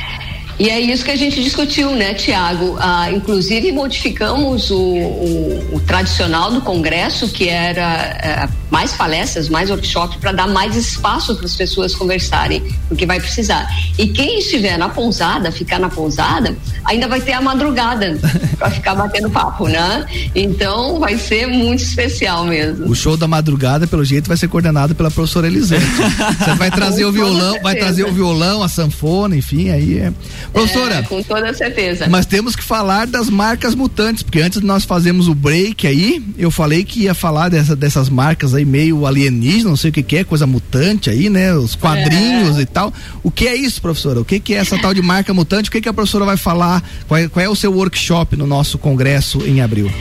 E 0.60 0.70
é 0.70 0.78
isso 0.78 1.06
que 1.06 1.12
a 1.12 1.16
gente 1.16 1.42
discutiu, 1.42 1.92
né, 1.92 2.14
Tiago? 2.14 2.76
Ah, 2.82 3.10
inclusive 3.10 3.72
modificamos 3.72 4.70
o, 4.70 4.78
o, 4.78 5.76
o, 5.76 5.80
tradicional 5.80 6.52
do 6.52 6.60
Congresso, 6.60 7.30
que 7.30 7.48
era 7.48 7.82
é, 8.22 8.50
mais 8.70 8.92
palestras, 8.92 9.48
mais 9.48 9.70
workshops, 9.70 10.18
para 10.18 10.34
dar 10.34 10.48
mais 10.48 10.76
espaço 10.76 11.34
para 11.36 11.46
as 11.46 11.56
pessoas 11.56 11.96
conversarem, 11.96 12.62
porque 12.90 13.06
vai 13.06 13.22
precisar. 13.22 13.70
E 13.98 14.08
quem 14.08 14.40
estiver 14.40 14.78
na 14.78 14.90
pousada, 14.90 15.50
ficar 15.50 15.80
na 15.80 15.90
pousada, 15.90 16.54
ainda 16.84 17.08
vai 17.08 17.22
ter 17.22 17.34
a 17.34 17.42
madrugada 17.42 18.20
para 18.60 18.70
ficar 18.70 18.96
batendo 18.96 19.30
papo, 19.30 19.70
né? 19.70 20.06
Então 20.36 21.00
vai 21.00 21.18
ser 21.18 21.48
muito 21.48 21.84
especial 21.84 22.44
mesmo. 22.44 22.86
O 22.90 22.96
show 22.96 23.16
da 23.16 23.30
madrugada, 23.30 23.88
pelo 23.88 24.04
jeito, 24.04 24.28
vai 24.28 24.36
ser 24.36 24.50
coordenado 24.50 24.94
pela 24.94 25.10
professora 25.10 25.48
Elisete. 25.48 25.86
Você 26.38 26.54
vai 26.56 26.70
trazer 26.70 27.06
o 27.06 27.14
violão, 27.14 27.58
vai 27.64 27.76
trazer 27.76 28.04
o 28.04 28.12
violão, 28.12 28.62
a 28.62 28.68
sanfona, 28.68 29.38
enfim, 29.38 29.70
aí 29.70 30.00
é. 30.00 30.12
Professora. 30.52 30.96
É, 30.96 31.02
com 31.04 31.22
toda 31.22 31.54
certeza. 31.54 32.08
Mas 32.10 32.26
temos 32.26 32.56
que 32.56 32.64
falar 32.64 33.08
das 33.08 33.30
marcas 33.30 33.76
mutantes, 33.76 34.24
porque 34.24 34.42
antes 34.42 34.60
de 34.60 34.66
nós 34.66 34.84
fazermos 34.84 35.28
o 35.28 35.36
break 35.36 35.86
aí, 35.86 36.24
eu 36.38 36.50
falei 36.52 36.84
que 36.84 37.02
ia 37.02 37.14
falar 37.14 37.50
dessa, 37.50 37.76
dessas 37.76 38.10
marcas 38.10 38.54
aí 38.54 38.66
meio 38.66 39.06
alienígena, 39.06 39.70
não 39.70 39.78
sei 39.78 39.90
o 39.90 39.94
que, 39.94 40.04
que 40.04 40.18
é, 40.18 40.24
coisa 40.24 40.48
mutante 40.48 41.10
aí, 41.10 41.30
né? 41.30 41.54
Os 41.54 41.76
quadrinhos 41.76 42.58
é. 42.58 42.62
e 42.62 42.66
tal. 42.66 42.94
O 43.24 43.32
que 43.32 43.48
é 43.48 43.56
isso, 43.56 43.82
professora? 43.82 44.20
O 44.20 44.26
que, 44.26 44.40
que 44.40 44.54
é 44.54 44.58
essa 44.58 44.78
tal 44.78 44.94
de 44.94 45.02
marca 45.02 45.34
mutante? 45.34 45.70
O 45.70 45.72
que, 45.72 45.82
que 45.82 45.90
a 45.90 45.94
professora 45.94 46.26
vai 46.26 46.38
falar? 46.38 46.84
Qual 47.08 47.20
é, 47.20 47.28
qual 47.28 47.46
é 47.46 47.50
o 47.50 47.56
seu 47.56 47.72
workshop 47.72 48.36
no 48.36 48.48
nosso 48.48 48.78
congresso 48.78 49.46
em 49.46 49.62
abril? 49.62 49.92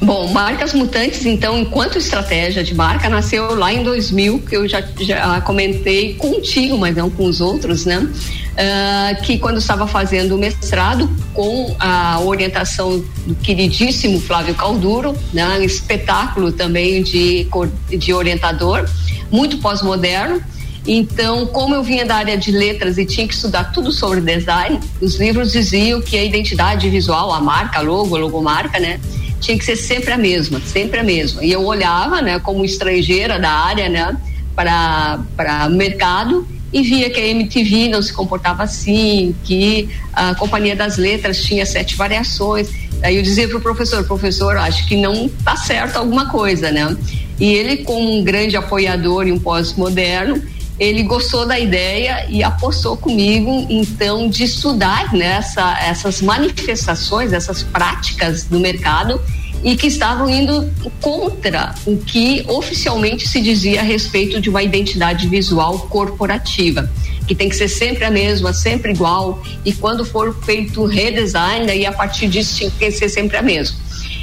Bom, 0.00 0.28
Marcas 0.28 0.72
Mutantes, 0.72 1.26
então, 1.26 1.58
enquanto 1.58 1.98
estratégia 1.98 2.62
de 2.62 2.72
marca, 2.72 3.08
nasceu 3.08 3.56
lá 3.56 3.72
em 3.72 3.82
2000, 3.82 4.38
que 4.40 4.56
eu 4.56 4.68
já, 4.68 4.80
já 5.00 5.40
comentei 5.40 6.14
contigo, 6.14 6.78
mas 6.78 6.94
não 6.94 7.10
com 7.10 7.24
os 7.24 7.40
outros, 7.40 7.84
né? 7.84 7.98
Uh, 7.98 9.22
que 9.22 9.38
quando 9.38 9.58
estava 9.58 9.88
fazendo 9.88 10.36
o 10.36 10.38
mestrado, 10.38 11.10
com 11.34 11.74
a 11.80 12.20
orientação 12.20 13.04
do 13.26 13.34
queridíssimo 13.36 14.20
Flávio 14.20 14.54
Calduro, 14.54 15.16
né? 15.32 15.64
espetáculo 15.64 16.52
também 16.52 17.02
de, 17.02 17.48
de 17.88 18.12
orientador, 18.12 18.88
muito 19.30 19.58
pós-moderno. 19.58 20.40
Então, 20.86 21.46
como 21.46 21.74
eu 21.74 21.82
vinha 21.82 22.06
da 22.06 22.16
área 22.16 22.36
de 22.36 22.50
letras 22.50 22.98
e 22.98 23.04
tinha 23.04 23.26
que 23.28 23.34
estudar 23.34 23.72
tudo 23.72 23.92
sobre 23.92 24.20
design, 24.20 24.80
os 25.00 25.16
livros 25.16 25.52
diziam 25.52 26.00
que 26.00 26.16
a 26.16 26.24
identidade 26.24 26.88
visual, 26.88 27.32
a 27.32 27.40
marca, 27.40 27.80
logo, 27.80 28.16
logomarca, 28.16 28.80
né? 28.80 28.98
Tinha 29.40 29.56
que 29.58 29.64
ser 29.64 29.76
sempre 29.76 30.12
a 30.12 30.18
mesma, 30.18 30.60
sempre 30.60 31.00
a 31.00 31.02
mesma. 31.02 31.44
E 31.44 31.52
eu 31.52 31.64
olhava, 31.64 32.20
né, 32.20 32.38
como 32.38 32.64
estrangeira 32.64 33.38
da 33.38 33.50
área, 33.50 33.88
né, 33.88 34.16
para 34.54 35.20
para 35.36 35.68
mercado 35.68 36.46
e 36.72 36.82
via 36.82 37.08
que 37.08 37.20
a 37.20 37.26
MTV 37.26 37.88
não 37.88 38.02
se 38.02 38.12
comportava 38.12 38.62
assim, 38.62 39.34
que 39.44 39.88
a 40.12 40.34
Companhia 40.34 40.76
das 40.76 40.98
Letras 40.98 41.42
tinha 41.42 41.64
sete 41.64 41.96
variações. 41.96 42.68
Aí 43.02 43.16
eu 43.16 43.22
dizia 43.22 43.48
para 43.48 43.56
o 43.56 43.60
professor, 43.60 44.04
professor, 44.04 44.56
acho 44.56 44.86
que 44.86 44.96
não 44.96 45.26
está 45.26 45.56
certo 45.56 45.96
alguma 45.96 46.28
coisa, 46.28 46.70
né? 46.70 46.94
E 47.40 47.52
ele, 47.52 47.78
como 47.78 48.18
um 48.18 48.24
grande 48.24 48.56
apoiador 48.56 49.26
e 49.26 49.32
um 49.32 49.38
pós-moderno, 49.38 50.42
ele 50.78 51.02
gostou 51.02 51.44
da 51.46 51.58
ideia 51.58 52.26
e 52.28 52.42
apostou 52.42 52.96
comigo, 52.96 53.66
então, 53.68 54.28
de 54.28 54.44
estudar 54.44 55.12
nessa, 55.12 55.64
né, 55.64 55.88
essas 55.88 56.22
manifestações, 56.22 57.32
essas 57.32 57.62
práticas 57.62 58.44
do 58.44 58.60
mercado 58.60 59.20
e 59.64 59.76
que 59.76 59.88
estavam 59.88 60.30
indo 60.30 60.72
contra 61.00 61.74
o 61.84 61.96
que 61.96 62.44
oficialmente 62.46 63.28
se 63.28 63.40
dizia 63.40 63.80
a 63.80 63.82
respeito 63.82 64.40
de 64.40 64.48
uma 64.48 64.62
identidade 64.62 65.26
visual 65.26 65.80
corporativa, 65.90 66.88
que 67.26 67.34
tem 67.34 67.48
que 67.48 67.56
ser 67.56 67.68
sempre 67.68 68.04
a 68.04 68.10
mesma, 68.10 68.52
sempre 68.52 68.92
igual, 68.92 69.42
e 69.64 69.72
quando 69.72 70.04
for 70.04 70.34
feito 70.44 70.84
redesign, 70.84 71.68
aí 71.70 71.84
a 71.84 71.92
partir 71.92 72.28
disso 72.28 72.54
tinha 72.56 72.70
que 72.70 72.90
ser 72.92 73.08
sempre 73.08 73.36
a 73.36 73.42
mesma. 73.42 73.76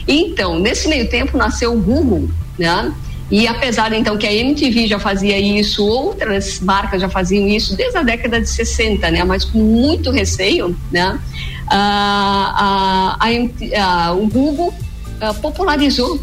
Então, 0.07 0.57
nesse 0.59 0.87
meio 0.87 1.09
tempo 1.09 1.37
nasceu 1.37 1.73
o 1.73 1.81
Google, 1.81 2.29
né? 2.57 2.93
E 3.29 3.47
apesar 3.47 3.91
então 3.93 4.17
que 4.17 4.27
a 4.27 4.33
MTV 4.33 4.87
já 4.87 4.99
fazia 4.99 5.39
isso, 5.39 5.85
outras 5.85 6.59
marcas 6.59 7.01
já 7.01 7.09
faziam 7.09 7.47
isso 7.47 7.75
desde 7.75 7.97
a 7.97 8.03
década 8.03 8.39
de 8.39 8.47
60, 8.47 9.09
né? 9.09 9.23
Mas 9.23 9.43
com 9.43 9.59
muito 9.59 10.11
receio, 10.11 10.77
né? 10.91 11.19
Ah, 11.67 13.17
a, 13.19 13.27
a, 13.27 14.07
a, 14.07 14.13
o 14.13 14.27
Google 14.27 14.73
ah, 15.19 15.33
popularizou 15.33 16.19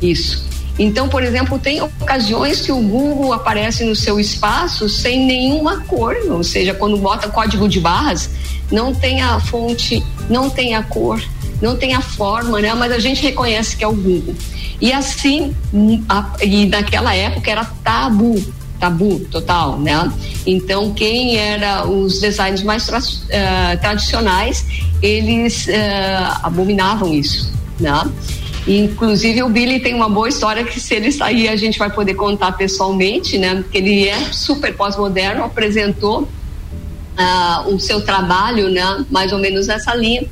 isso. 0.00 0.46
Então, 0.78 1.08
por 1.08 1.22
exemplo, 1.22 1.58
tem 1.58 1.80
ocasiões 1.80 2.60
que 2.60 2.70
o 2.70 2.80
Google 2.80 3.32
aparece 3.32 3.84
no 3.84 3.96
seu 3.96 4.20
espaço 4.20 4.88
sem 4.88 5.26
nenhuma 5.26 5.80
cor, 5.80 6.16
ou 6.30 6.44
seja, 6.44 6.72
quando 6.72 6.96
bota 6.96 7.28
código 7.28 7.68
de 7.68 7.80
barras, 7.80 8.30
não 8.70 8.94
tem 8.94 9.20
a 9.20 9.40
fonte, 9.40 10.04
não 10.30 10.48
tem 10.48 10.74
a 10.76 10.82
cor, 10.82 11.20
não 11.60 11.76
tem 11.76 11.94
a 11.94 12.00
forma, 12.00 12.60
né? 12.60 12.72
Mas 12.74 12.92
a 12.92 12.98
gente 12.98 13.22
reconhece 13.22 13.76
que 13.76 13.82
é 13.82 13.88
o 13.88 13.92
Google. 13.92 14.34
E 14.80 14.92
assim, 14.92 15.54
a, 16.08 16.32
e 16.42 16.66
naquela 16.66 17.14
época 17.14 17.50
era 17.50 17.64
tabu, 17.82 18.40
tabu 18.78 19.18
total, 19.30 19.78
né? 19.78 20.12
Então, 20.46 20.92
quem 20.94 21.36
era 21.36 21.84
os 21.86 22.20
designs 22.20 22.62
mais 22.62 22.86
tra 22.86 22.98
uh, 22.98 23.80
tradicionais, 23.80 24.64
eles 25.02 25.66
uh, 25.66 26.40
abominavam 26.44 27.12
isso, 27.12 27.52
né? 27.80 28.08
Inclusive 28.68 29.42
o 29.42 29.48
Billy 29.48 29.80
tem 29.80 29.94
uma 29.94 30.10
boa 30.10 30.28
história 30.28 30.62
que 30.62 30.78
se 30.78 30.94
ele 30.94 31.10
sair 31.10 31.48
a 31.48 31.56
gente 31.56 31.78
vai 31.78 31.90
poder 31.90 32.14
contar 32.14 32.52
pessoalmente, 32.52 33.38
né? 33.38 33.54
Porque 33.56 33.78
ele 33.78 34.06
é 34.06 34.18
super 34.30 34.76
pós-moderno, 34.76 35.42
apresentou 35.42 36.22
uh, 36.22 37.74
o 37.74 37.80
seu 37.80 38.02
trabalho, 38.02 38.68
né? 38.68 39.06
Mais 39.10 39.32
ou 39.32 39.38
menos 39.38 39.66
nessa 39.66 39.94
linha. 39.94 40.26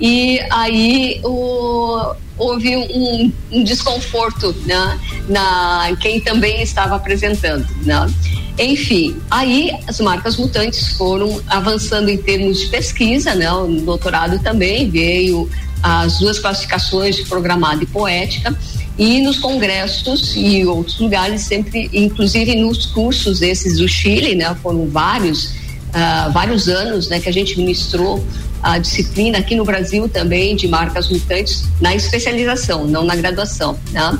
E 0.00 0.40
aí 0.50 1.20
o 1.24 2.14
houve 2.40 2.74
um, 2.74 3.30
um 3.52 3.62
desconforto 3.62 4.54
né, 4.64 4.98
na 5.28 5.94
quem 6.00 6.18
também 6.20 6.62
estava 6.62 6.96
apresentando. 6.96 7.68
Né? 7.84 8.10
Enfim, 8.58 9.16
aí 9.30 9.70
as 9.86 10.00
marcas 10.00 10.36
mutantes 10.36 10.94
foram 10.96 11.40
avançando 11.46 12.08
em 12.08 12.16
termos 12.16 12.58
de 12.58 12.68
pesquisa, 12.68 13.34
né? 13.34 13.50
O 13.52 13.66
doutorado 13.82 14.38
também 14.38 14.88
veio 14.90 15.48
as 15.82 16.18
duas 16.18 16.38
classificações 16.38 17.16
de 17.16 17.24
programada 17.24 17.82
e 17.82 17.86
poética 17.86 18.54
e 18.98 19.22
nos 19.22 19.38
congressos 19.38 20.34
e 20.36 20.64
outros 20.66 20.98
lugares 20.98 21.42
sempre, 21.42 21.88
inclusive 21.92 22.54
nos 22.56 22.84
cursos 22.86 23.40
esses 23.40 23.78
do 23.78 23.88
Chile, 23.88 24.34
né? 24.34 24.54
Foram 24.62 24.86
vários, 24.88 25.54
uh, 25.90 26.32
vários 26.32 26.68
anos, 26.68 27.08
né? 27.08 27.20
Que 27.20 27.28
a 27.28 27.32
gente 27.32 27.56
ministrou 27.58 28.24
a 28.62 28.78
disciplina 28.78 29.38
aqui 29.38 29.54
no 29.54 29.64
Brasil 29.64 30.08
também 30.08 30.54
de 30.54 30.68
marcas 30.68 31.08
mutantes 31.08 31.68
na 31.80 31.94
especialização, 31.94 32.86
não 32.86 33.04
na 33.04 33.16
graduação, 33.16 33.78
né? 33.90 34.18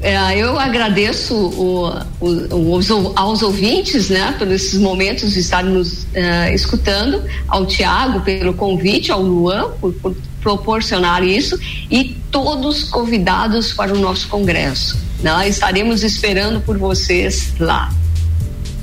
É, 0.00 0.36
eu 0.36 0.58
agradeço 0.58 1.34
o, 1.34 1.88
o, 2.20 2.74
os, 2.74 2.90
aos 2.90 3.42
ouvintes, 3.42 4.08
né, 4.08 4.34
por 4.36 4.48
esses 4.48 4.80
momentos 4.80 5.34
de 5.34 5.38
estarem 5.38 5.70
nos 5.70 6.02
uh, 6.02 6.52
escutando, 6.52 7.22
ao 7.46 7.64
Tiago 7.64 8.20
pelo 8.22 8.54
convite, 8.54 9.12
ao 9.12 9.22
Luan 9.22 9.70
por, 9.80 9.92
por 9.94 10.16
proporcionar 10.40 11.22
isso 11.22 11.58
e 11.90 12.16
todos 12.30 12.84
convidados 12.84 13.72
para 13.72 13.92
o 13.94 13.98
nosso 13.98 14.28
congresso. 14.28 14.98
Né? 15.22 15.48
Estaremos 15.48 16.02
esperando 16.02 16.60
por 16.60 16.78
vocês 16.78 17.52
lá. 17.58 17.92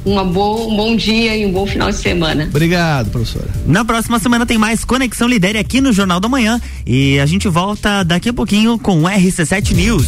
Uma 0.05 0.23
boa, 0.23 0.67
um 0.67 0.75
bom 0.75 0.95
dia 0.95 1.35
e 1.35 1.45
um 1.45 1.51
bom 1.51 1.65
final 1.65 1.89
de 1.89 1.97
semana. 1.97 2.45
Obrigado, 2.45 3.09
professora. 3.09 3.49
Na 3.65 3.83
próxima 3.83 4.19
semana 4.19 4.45
tem 4.45 4.57
mais 4.57 4.85
Conexão 4.85 5.27
Lidere 5.27 5.57
aqui 5.57 5.81
no 5.81 5.91
Jornal 5.91 6.19
da 6.19 6.29
Manhã 6.29 6.61
e 6.85 7.19
a 7.19 7.25
gente 7.25 7.47
volta 7.47 8.03
daqui 8.03 8.29
a 8.29 8.33
pouquinho 8.33 8.77
com 8.77 9.01
o 9.01 9.05
RC7 9.05 9.73
News. 9.73 10.05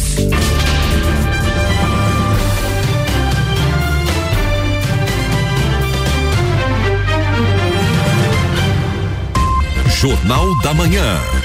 Jornal 10.00 10.56
da 10.62 10.72
Manhã. 10.72 11.37